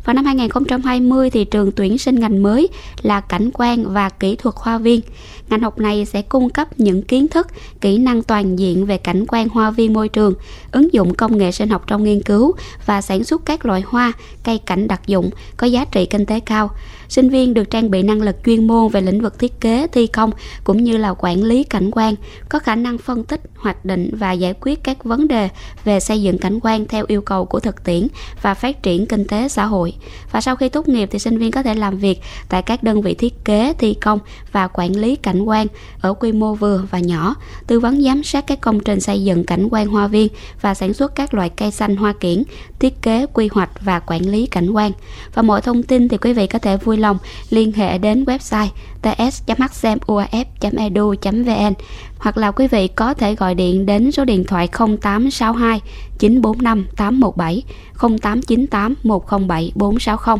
[0.06, 2.70] Vào năm 2020 thì trường tuyển sinh ngành mới
[3.02, 5.02] là cảnh quan và kỹ thuật hoa viên.
[5.50, 7.48] Ngành học này sẽ cung cấp những kiến thức,
[7.82, 10.34] kỹ năng toàn diện về cảnh quan hoa viên môi trường,
[10.72, 12.52] ứng dụng công nghệ sinh học trong nghiên cứu
[12.86, 14.12] và sản xuất các loại hoa,
[14.44, 16.72] cây cảnh đặc dụng có giá trị kinh tế cao.
[17.10, 20.08] Sinh viên được trang bị năng lực chuyên môn về lĩnh vực thiết kế, thi
[20.08, 20.32] công
[20.64, 22.16] cũng như là quản lý cảnh quan,
[22.50, 25.50] có khả năng phân tích, hoạch định và giải quyết các vấn đề
[25.86, 28.08] về xây dựng cảnh quan theo yêu yêu cầu của thực tiễn
[28.42, 29.94] và phát triển kinh tế xã hội.
[30.32, 33.02] Và sau khi tốt nghiệp thì sinh viên có thể làm việc tại các đơn
[33.02, 34.20] vị thiết kế, thi công
[34.52, 35.68] và quản lý cảnh quan
[36.02, 37.36] ở quy mô vừa và nhỏ,
[37.68, 40.28] tư vấn giám sát các công trình xây dựng cảnh quan hoa viên
[40.62, 42.44] và sản xuất các loại cây xanh hoa kiển,
[42.80, 44.92] thiết kế, quy hoạch và quản lý cảnh quan.
[45.34, 47.18] Và mọi thông tin thì quý vị có thể vui lòng
[47.50, 48.68] liên hệ đến website
[49.02, 51.74] ts.hcmuaf.edu.vn
[52.18, 55.82] hoặc là quý vị có thể gọi điện đến số điện thoại 0862
[56.20, 57.64] 945 817
[58.00, 60.36] 0898 107 460.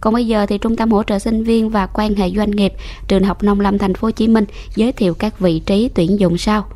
[0.00, 2.72] Còn bây giờ thì Trung tâm hỗ trợ sinh viên và quan hệ doanh nghiệp
[3.08, 4.44] Trường học Nông Lâm Thành phố Hồ Chí Minh
[4.76, 6.66] giới thiệu các vị trí tuyển dụng sau.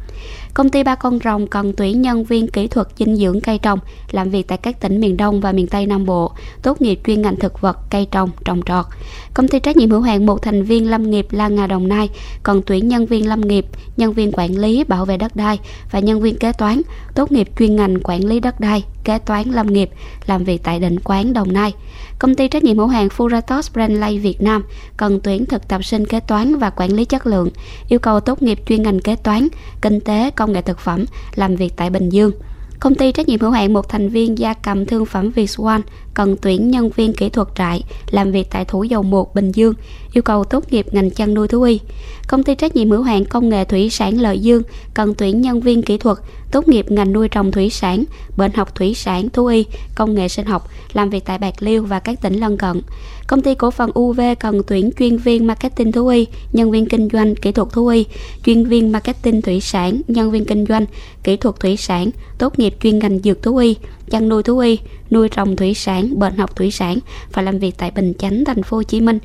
[0.56, 3.78] Công ty Ba Con Rồng cần tuyển nhân viên kỹ thuật dinh dưỡng cây trồng
[4.10, 6.32] làm việc tại các tỉnh miền Đông và miền Tây Nam Bộ,
[6.62, 8.86] tốt nghiệp chuyên ngành thực vật, cây trồng, trồng trọt.
[9.34, 12.08] Công ty trách nhiệm hữu hạn một thành viên lâm nghiệp La Ngà Đồng Nai
[12.42, 15.58] cần tuyển nhân viên lâm nghiệp, nhân viên quản lý bảo vệ đất đai
[15.90, 16.82] và nhân viên kế toán,
[17.14, 19.90] tốt nghiệp chuyên ngành quản lý đất đai, kế toán lâm nghiệp,
[20.26, 21.72] làm việc tại định quán Đồng Nai.
[22.18, 24.64] Công ty trách nhiệm hữu hạn Furatos Brandlay Việt Nam
[24.96, 27.48] cần tuyển thực tập sinh kế toán và quản lý chất lượng,
[27.88, 29.48] yêu cầu tốt nghiệp chuyên ngành kế toán,
[29.82, 31.04] kinh tế, công nghệ thực phẩm,
[31.34, 32.32] làm việc tại Bình Dương.
[32.80, 35.80] Công ty trách nhiệm hữu hạn một thành viên gia cầm thương phẩm Visual
[36.16, 39.74] cần tuyển nhân viên kỹ thuật trại làm việc tại Thủ Dầu Một, Bình Dương,
[40.12, 41.80] yêu cầu tốt nghiệp ngành chăn nuôi thú y.
[42.28, 44.62] Công ty trách nhiệm hữu hạn công nghệ thủy sản Lợi Dương
[44.94, 46.18] cần tuyển nhân viên kỹ thuật
[46.50, 48.04] tốt nghiệp ngành nuôi trồng thủy sản,
[48.36, 49.64] bệnh học thủy sản, thú y,
[49.94, 52.82] công nghệ sinh học, làm việc tại Bạc Liêu và các tỉnh lân cận.
[53.26, 57.08] Công ty cổ phần UV cần tuyển chuyên viên marketing thú y, nhân viên kinh
[57.12, 58.06] doanh kỹ thuật thú y,
[58.44, 60.86] chuyên viên marketing thủy sản, nhân viên kinh doanh
[61.22, 63.76] kỹ thuật thủy sản, tốt nghiệp chuyên ngành dược thú y,
[64.10, 64.78] chăn nuôi thú y,
[65.10, 66.98] nuôi trồng thủy sản, bệnh học thủy sản
[67.32, 69.18] và làm việc tại Bình Chánh, thành phố Hồ Chí Minh.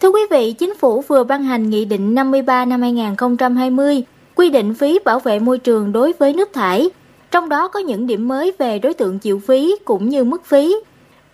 [0.00, 4.04] Thưa quý vị, Chính phủ vừa ban hành Nghị định 53 năm 2020
[4.34, 6.90] quy định phí bảo vệ môi trường đối với nước thải,
[7.30, 10.76] trong đó có những điểm mới về đối tượng chịu phí cũng như mức phí.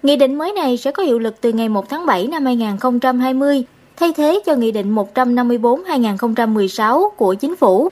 [0.03, 3.65] Nghị định mới này sẽ có hiệu lực từ ngày 1 tháng 7 năm 2020,
[3.97, 7.89] thay thế cho Nghị định 154-2016 của Chính phủ.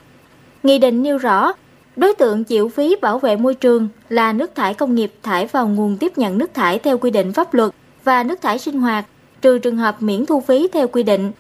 [0.63, 1.53] Nghị định nêu rõ,
[1.99, 5.69] đối tượng chịu phí bảo vệ môi trường là nước thải công nghiệp thải vào
[5.69, 7.71] nguồn tiếp nhận nước thải theo quy định pháp luật
[8.05, 9.05] và nước thải sinh hoạt
[9.43, 11.33] trừ trường hợp miễn thu phí theo quy định.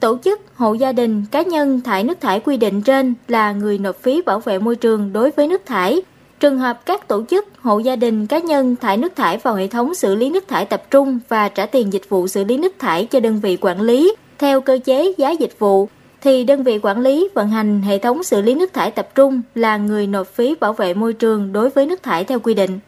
[0.00, 3.78] Tổ chức, hộ gia đình, cá nhân thải nước thải quy định trên là người
[3.78, 6.02] nộp phí bảo vệ môi trường đối với nước thải.
[6.40, 9.66] Trường hợp các tổ chức, hộ gia đình, cá nhân thải nước thải vào hệ
[9.66, 12.72] thống xử lý nước thải tập trung và trả tiền dịch vụ xử lý nước
[12.78, 15.88] thải cho đơn vị quản lý theo cơ chế giá dịch vụ,
[16.22, 19.42] thì đơn vị quản lý vận hành hệ thống xử lý nước thải tập trung
[19.54, 22.78] là người nộp phí bảo vệ môi trường đối với nước thải theo quy định.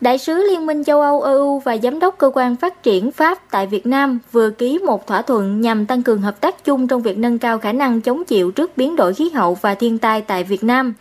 [0.00, 3.50] Đại sứ Liên minh châu Âu EU và Giám đốc Cơ quan Phát triển Pháp
[3.50, 7.02] tại Việt Nam vừa ký một thỏa thuận nhằm tăng cường hợp tác chung trong
[7.02, 10.20] việc nâng cao khả năng chống chịu trước biến đổi khí hậu và thiên tai
[10.22, 10.94] tại Việt Nam.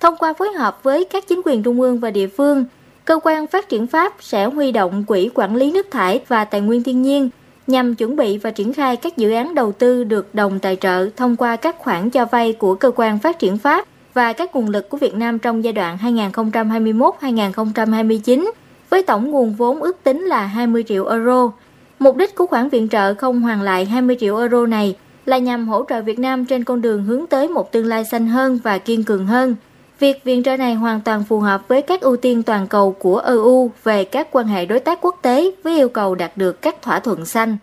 [0.00, 2.64] Thông qua phối hợp với các chính quyền trung ương và địa phương,
[3.04, 6.60] Cơ quan Phát triển Pháp sẽ huy động Quỹ Quản lý nước thải và Tài
[6.60, 7.30] nguyên thiên nhiên
[7.70, 11.08] nhằm chuẩn bị và triển khai các dự án đầu tư được đồng tài trợ
[11.16, 14.68] thông qua các khoản cho vay của Cơ quan Phát triển Pháp và các nguồn
[14.68, 18.50] lực của Việt Nam trong giai đoạn 2021-2029
[18.90, 21.50] với tổng nguồn vốn ước tính là 20 triệu euro.
[21.98, 24.96] Mục đích của khoản viện trợ không hoàn lại 20 triệu euro này
[25.26, 28.26] là nhằm hỗ trợ Việt Nam trên con đường hướng tới một tương lai xanh
[28.26, 29.56] hơn và kiên cường hơn.
[30.00, 33.18] Việc viện trợ này hoàn toàn phù hợp với các ưu tiên toàn cầu của
[33.18, 36.82] EU về các quan hệ đối tác quốc tế với yêu cầu đạt được các
[36.82, 37.56] thỏa thuận xanh.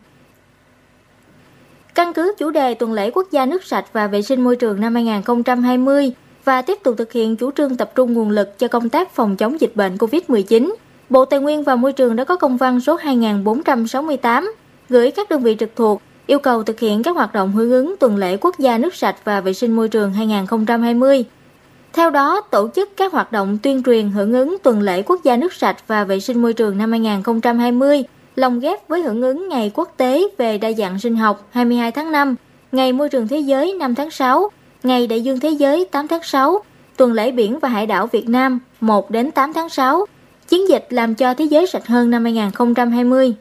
[1.95, 4.81] Căn cứ chủ đề tuần lễ quốc gia nước sạch và vệ sinh môi trường
[4.81, 6.11] năm 2020,
[6.43, 9.35] và tiếp tục thực hiện chủ trương tập trung nguồn lực cho công tác phòng
[9.35, 10.73] chống dịch bệnh COVID-19.
[11.09, 14.53] Bộ Tài nguyên và Môi trường đã có công văn số 2468
[14.89, 17.95] gửi các đơn vị trực thuộc yêu cầu thực hiện các hoạt động hưởng ứng
[17.99, 21.25] tuần lễ quốc gia nước sạch và vệ sinh môi trường 2020.
[21.97, 25.37] Theo đó, tổ chức các hoạt động tuyên truyền hưởng ứng tuần lễ quốc gia
[25.37, 28.03] nước sạch và vệ sinh môi trường năm 2020,
[28.35, 32.11] lồng ghép với hưởng ứng Ngày Quốc tế về đa dạng sinh học 22 tháng
[32.11, 32.35] 5,
[32.71, 34.49] Ngày Môi trường Thế giới 5 tháng 6,
[34.83, 36.59] Ngày Đại dương Thế giới 8 tháng 6,
[36.97, 40.05] Tuần lễ biển và hải đảo Việt Nam 1 đến 8 tháng 6,
[40.47, 43.33] Chiến dịch làm cho thế giới sạch hơn năm 2020.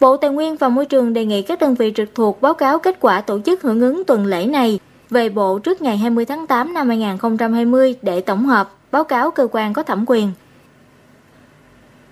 [0.00, 2.78] Bộ Tài nguyên và Môi trường đề nghị các đơn vị trực thuộc báo cáo
[2.78, 4.78] kết quả tổ chức hưởng ứng tuần lễ này
[5.12, 9.48] về Bộ trước ngày 20 tháng 8 năm 2020 để tổng hợp, báo cáo cơ
[9.52, 10.32] quan có thẩm quyền.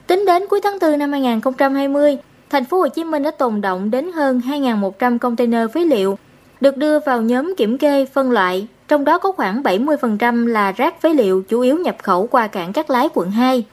[0.07, 2.18] Tính đến cuối tháng 4 năm 2020,
[2.51, 6.18] thành phố Hồ Chí Minh đã tồn động đến hơn 2.100 container phế liệu
[6.61, 11.01] được đưa vào nhóm kiểm kê phân loại, trong đó có khoảng 70% là rác
[11.01, 13.64] phế liệu chủ yếu nhập khẩu qua cảng Cát Lái quận 2.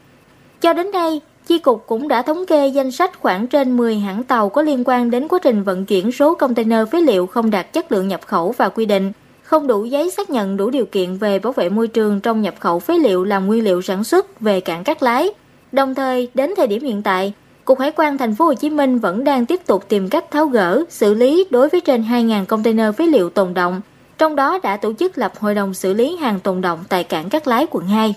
[0.60, 4.24] Cho đến nay, Chi cục cũng đã thống kê danh sách khoảng trên 10 hãng
[4.24, 7.72] tàu có liên quan đến quá trình vận chuyển số container phế liệu không đạt
[7.72, 11.16] chất lượng nhập khẩu và quy định, không đủ giấy xác nhận đủ điều kiện
[11.16, 14.40] về bảo vệ môi trường trong nhập khẩu phế liệu làm nguyên liệu sản xuất
[14.40, 15.30] về cảng Cát Lái.
[15.72, 17.32] Đồng thời, đến thời điểm hiện tại,
[17.64, 20.46] Cục Hải quan thành phố Hồ Chí Minh vẫn đang tiếp tục tìm cách tháo
[20.46, 23.80] gỡ, xử lý đối với trên 2.000 container phế liệu tồn động,
[24.18, 27.28] trong đó đã tổ chức lập hội đồng xử lý hàng tồn động tại cảng
[27.28, 28.14] Cát Lái quận 2.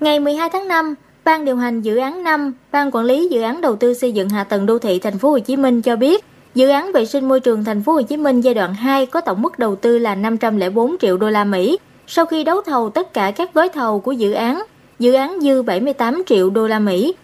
[0.00, 0.94] Ngày 12 tháng 5,
[1.28, 4.28] Ban điều hành dự án 5, Ban quản lý dự án đầu tư xây dựng
[4.28, 6.24] hạ tầng đô thị thành phố Hồ Chí Minh cho biết,
[6.54, 9.20] dự án vệ sinh môi trường thành phố Hồ Chí Minh giai đoạn 2 có
[9.20, 11.78] tổng mức đầu tư là 504 triệu đô la Mỹ.
[12.06, 14.62] Sau khi đấu thầu tất cả các gói thầu của dự án,
[14.98, 17.14] dự án dư 78 triệu đô la Mỹ.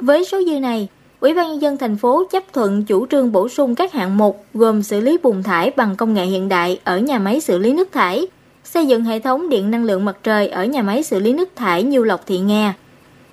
[0.00, 0.88] Với số dư này,
[1.20, 4.44] Ủy ban nhân dân thành phố chấp thuận chủ trương bổ sung các hạng mục
[4.54, 7.72] gồm xử lý bùn thải bằng công nghệ hiện đại ở nhà máy xử lý
[7.72, 8.26] nước thải,
[8.64, 11.48] xây dựng hệ thống điện năng lượng mặt trời ở nhà máy xử lý nước
[11.56, 12.74] thải Nhiêu Lộc Thị Nga,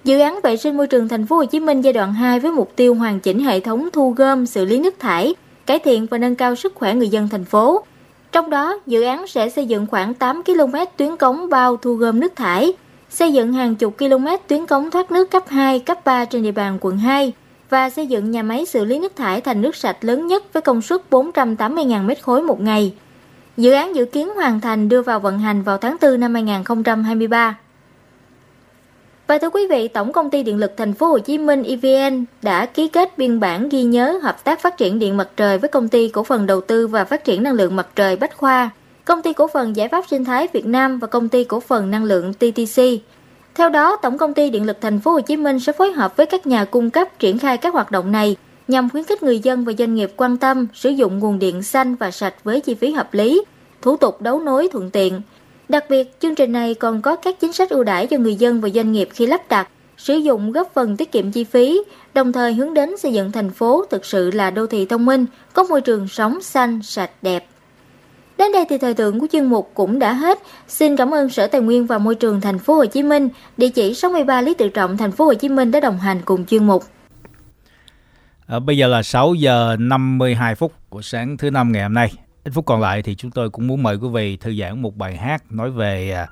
[0.03, 2.51] Dự án vệ sinh môi trường thành phố Hồ Chí Minh giai đoạn 2 với
[2.51, 5.35] mục tiêu hoàn chỉnh hệ thống thu gom, xử lý nước thải,
[5.65, 7.83] cải thiện và nâng cao sức khỏe người dân thành phố.
[8.31, 12.19] Trong đó, dự án sẽ xây dựng khoảng 8 km tuyến cống bao thu gom
[12.19, 12.73] nước thải,
[13.09, 16.51] xây dựng hàng chục km tuyến cống thoát nước cấp 2, cấp 3 trên địa
[16.51, 17.33] bàn quận 2
[17.69, 20.61] và xây dựng nhà máy xử lý nước thải thành nước sạch lớn nhất với
[20.61, 22.93] công suất 480.000 m khối một ngày.
[23.57, 27.57] Dự án dự kiến hoàn thành đưa vào vận hành vào tháng 4 năm 2023.
[29.27, 32.25] Và thưa quý vị, Tổng công ty Điện lực Thành phố Hồ Chí Minh EVN
[32.41, 35.69] đã ký kết biên bản ghi nhớ hợp tác phát triển điện mặt trời với
[35.69, 38.69] công ty cổ phần đầu tư và phát triển năng lượng mặt trời Bách Khoa,
[39.05, 41.91] công ty cổ phần giải pháp sinh thái Việt Nam và công ty cổ phần
[41.91, 42.81] năng lượng TTC.
[43.55, 46.17] Theo đó, Tổng công ty Điện lực Thành phố Hồ Chí Minh sẽ phối hợp
[46.17, 48.35] với các nhà cung cấp triển khai các hoạt động này
[48.67, 51.95] nhằm khuyến khích người dân và doanh nghiệp quan tâm sử dụng nguồn điện xanh
[51.95, 53.43] và sạch với chi phí hợp lý,
[53.81, 55.21] thủ tục đấu nối thuận tiện
[55.69, 58.61] Đặc biệt, chương trình này còn có các chính sách ưu đãi cho người dân
[58.61, 61.81] và doanh nghiệp khi lắp đặt, sử dụng góp phần tiết kiệm chi phí,
[62.13, 65.25] đồng thời hướng đến xây dựng thành phố thực sự là đô thị thông minh,
[65.53, 67.45] có môi trường sống xanh, sạch, đẹp.
[68.37, 70.39] Đến đây thì thời lượng của chương mục cũng đã hết.
[70.67, 73.69] Xin cảm ơn Sở Tài nguyên và Môi trường thành phố Hồ Chí Minh, địa
[73.69, 76.67] chỉ 63 Lý Tự Trọng, thành phố Hồ Chí Minh đã đồng hành cùng chương
[76.67, 76.83] mục.
[78.47, 82.13] À, bây giờ là 6 giờ 52 phút của sáng thứ năm ngày hôm nay.
[82.43, 84.95] Ít phút còn lại thì chúng tôi cũng muốn mời quý vị thư giãn một
[84.97, 86.27] bài hát nói về à,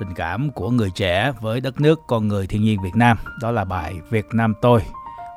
[0.00, 3.18] tình cảm của người trẻ với đất nước, con người thiên nhiên Việt Nam.
[3.40, 4.80] Đó là bài Việt Nam tôi,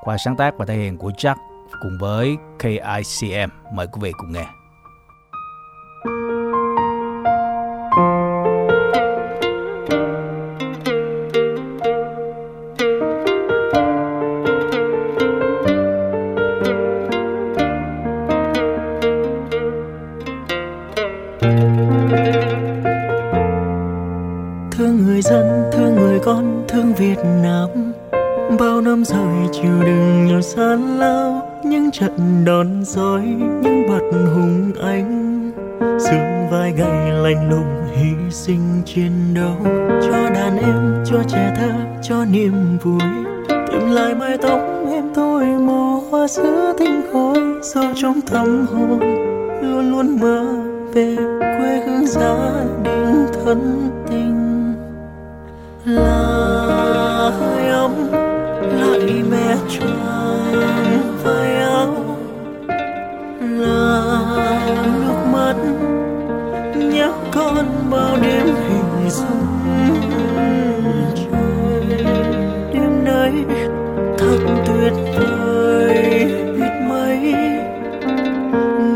[0.02, 1.36] qua sáng tác và thể hiện của Jack
[1.82, 3.50] cùng với KICM.
[3.74, 4.46] Mời quý vị cùng nghe.
[25.22, 27.70] Dân thương người con thương Việt Nam.
[28.60, 33.22] Bao năm rồi chịu đựng nhiều gian lao, những trận đòn roi,
[33.62, 35.52] những bật hùng anh.
[35.80, 39.58] Xương vai gầy lạnh lùng hy sinh chiến đấu,
[40.02, 41.72] cho đàn em, cho trẻ thơ,
[42.04, 43.02] cho niềm vui.
[43.50, 44.60] Tìm lại mái tóc
[44.92, 49.00] em tôi màu hoa sữa tinh khói sâu trong tâm hồn
[49.62, 50.46] luôn luôn mơ
[50.94, 54.31] về quê hương gia đình thân tình
[55.86, 57.92] là hơi ấm,
[58.62, 60.56] lại mẹ tròn
[61.24, 61.96] vai áo.
[63.42, 64.22] Là
[65.00, 65.56] nước mắt
[66.76, 69.48] nhắc con bao đêm hình dung
[71.16, 72.06] trời
[72.74, 73.46] đêm nay
[74.18, 76.26] thật tuyệt vời,
[76.58, 77.18] biết mấy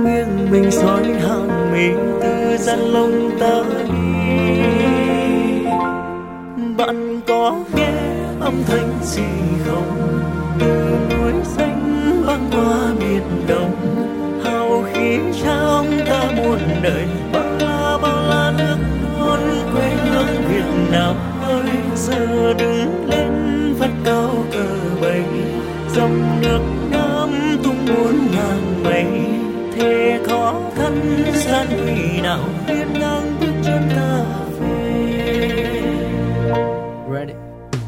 [0.03, 1.89] nghiêng mình soi hàng mi
[2.21, 3.63] từ gian lông ta
[7.28, 7.91] có nghe
[8.39, 9.23] âm thanh gì
[9.65, 10.21] không?
[10.59, 13.71] Từ núi xanh băng qua biển đông
[14.43, 17.05] hào khí trong ta muôn đời.
[17.34, 18.78] Bao la bao la nước
[19.19, 19.39] non
[19.73, 23.34] quê hương Việt Nam ơi, giờ đứng lên
[23.80, 24.65] vắt cao cờ
[25.01, 25.23] bay
[25.95, 26.61] dòng nước
[26.91, 29.05] Nam tung muôn ngàn mây,
[29.76, 32.39] thế khó khăn gian nguy nào?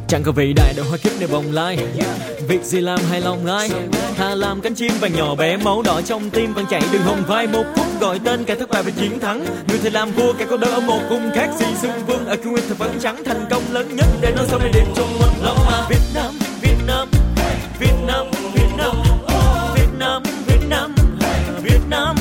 [0.08, 1.78] Chẳng có vị đại đâu hoa kiếp để bồng lai.
[2.48, 3.70] Việc gì làm hài lòng ai?
[4.18, 7.24] Thà làm cánh chim vàng nhỏ bé Máu đỏ trong tim vẫn chạy đường hồng
[7.28, 7.48] vai.
[7.48, 9.46] Một phút gọi tên kẻ thất bại và chiến thắng.
[9.68, 12.52] Người thầy làm vua kẻ có đỡ một cùng khác gì xưng vương Ở cương
[12.52, 14.06] nguyên thật vẫn trắng thành công lớn nhất.
[14.22, 15.88] Để nói sau này đẹp trong một lòng mà.
[15.90, 17.08] Việt Nam, Việt Nam,
[17.80, 18.96] Việt Nam, Việt Nam
[19.76, 22.16] Việt Nam, Việt Nam, Việt Nam, Việt Nam.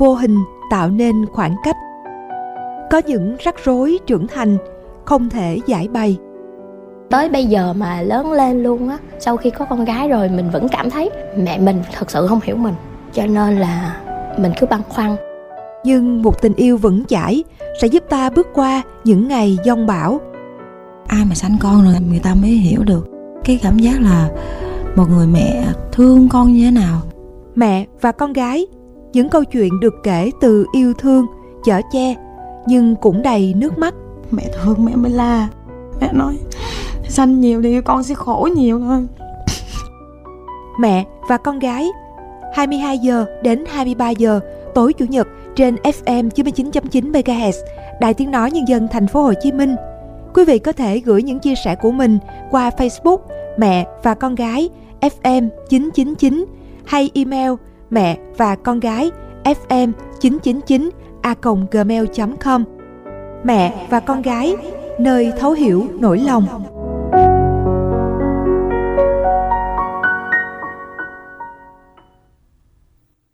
[0.00, 0.36] Vô hình
[0.70, 1.76] tạo nên khoảng cách.
[2.90, 4.56] Có những rắc rối trưởng thành
[5.04, 6.16] không thể giải bày.
[7.10, 10.50] Tới bây giờ mà lớn lên luôn á sau khi có con gái rồi mình
[10.50, 12.74] vẫn cảm thấy mẹ mình thật sự không hiểu mình
[13.12, 14.00] cho nên là
[14.38, 15.16] mình cứ băn khoăn.
[15.84, 17.44] Nhưng một tình yêu vững chãi
[17.80, 20.20] sẽ giúp ta bước qua những ngày giông bão.
[21.06, 23.08] Ai mà sanh con rồi người ta mới hiểu được
[23.44, 24.28] cái cảm giác là
[24.96, 27.00] một người mẹ thương con như thế nào.
[27.54, 28.66] Mẹ và con gái
[29.12, 31.26] những câu chuyện được kể từ yêu thương
[31.64, 32.14] chở che
[32.66, 33.94] nhưng cũng đầy nước mắt.
[34.30, 35.48] Mẹ thương mẹ mới la.
[36.00, 36.38] Mẹ nói
[37.08, 39.06] sanh nhiều thì con sẽ khổ nhiều thôi.
[40.80, 41.88] Mẹ và con gái
[42.54, 44.40] 22 giờ đến 23 giờ
[44.74, 47.52] tối chủ nhật trên FM 99.9 MHz
[48.00, 49.76] Đài Tiếng nói Nhân dân Thành phố Hồ Chí Minh.
[50.34, 52.18] Quý vị có thể gửi những chia sẻ của mình
[52.50, 53.18] qua Facebook
[53.58, 54.68] Mẹ và con gái
[55.00, 56.44] FM 999
[56.84, 57.50] hay email
[57.90, 59.10] mẹ và con gái
[59.44, 60.90] FM 999
[61.22, 61.34] a
[61.70, 62.64] gmail.com
[63.44, 64.56] Mẹ và con gái
[65.00, 66.46] nơi thấu hiểu nỗi lòng.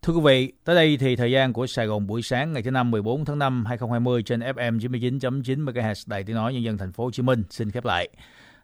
[0.03, 2.71] Thưa quý vị, tới đây thì thời gian của Sài Gòn buổi sáng ngày thứ
[2.71, 6.93] năm 14 tháng 5 2020 trên FM 99.9 MHz Đài Tiếng nói nhân dân thành
[6.93, 8.09] phố Hồ Chí Minh xin khép lại.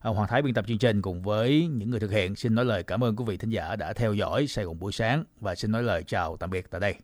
[0.02, 2.64] À, Hoàng Thái biên tập chương trình cùng với những người thực hiện xin nói
[2.64, 5.54] lời cảm ơn quý vị thính giả đã theo dõi Sài Gòn buổi sáng và
[5.54, 6.94] xin nói lời chào tạm biệt tại đây.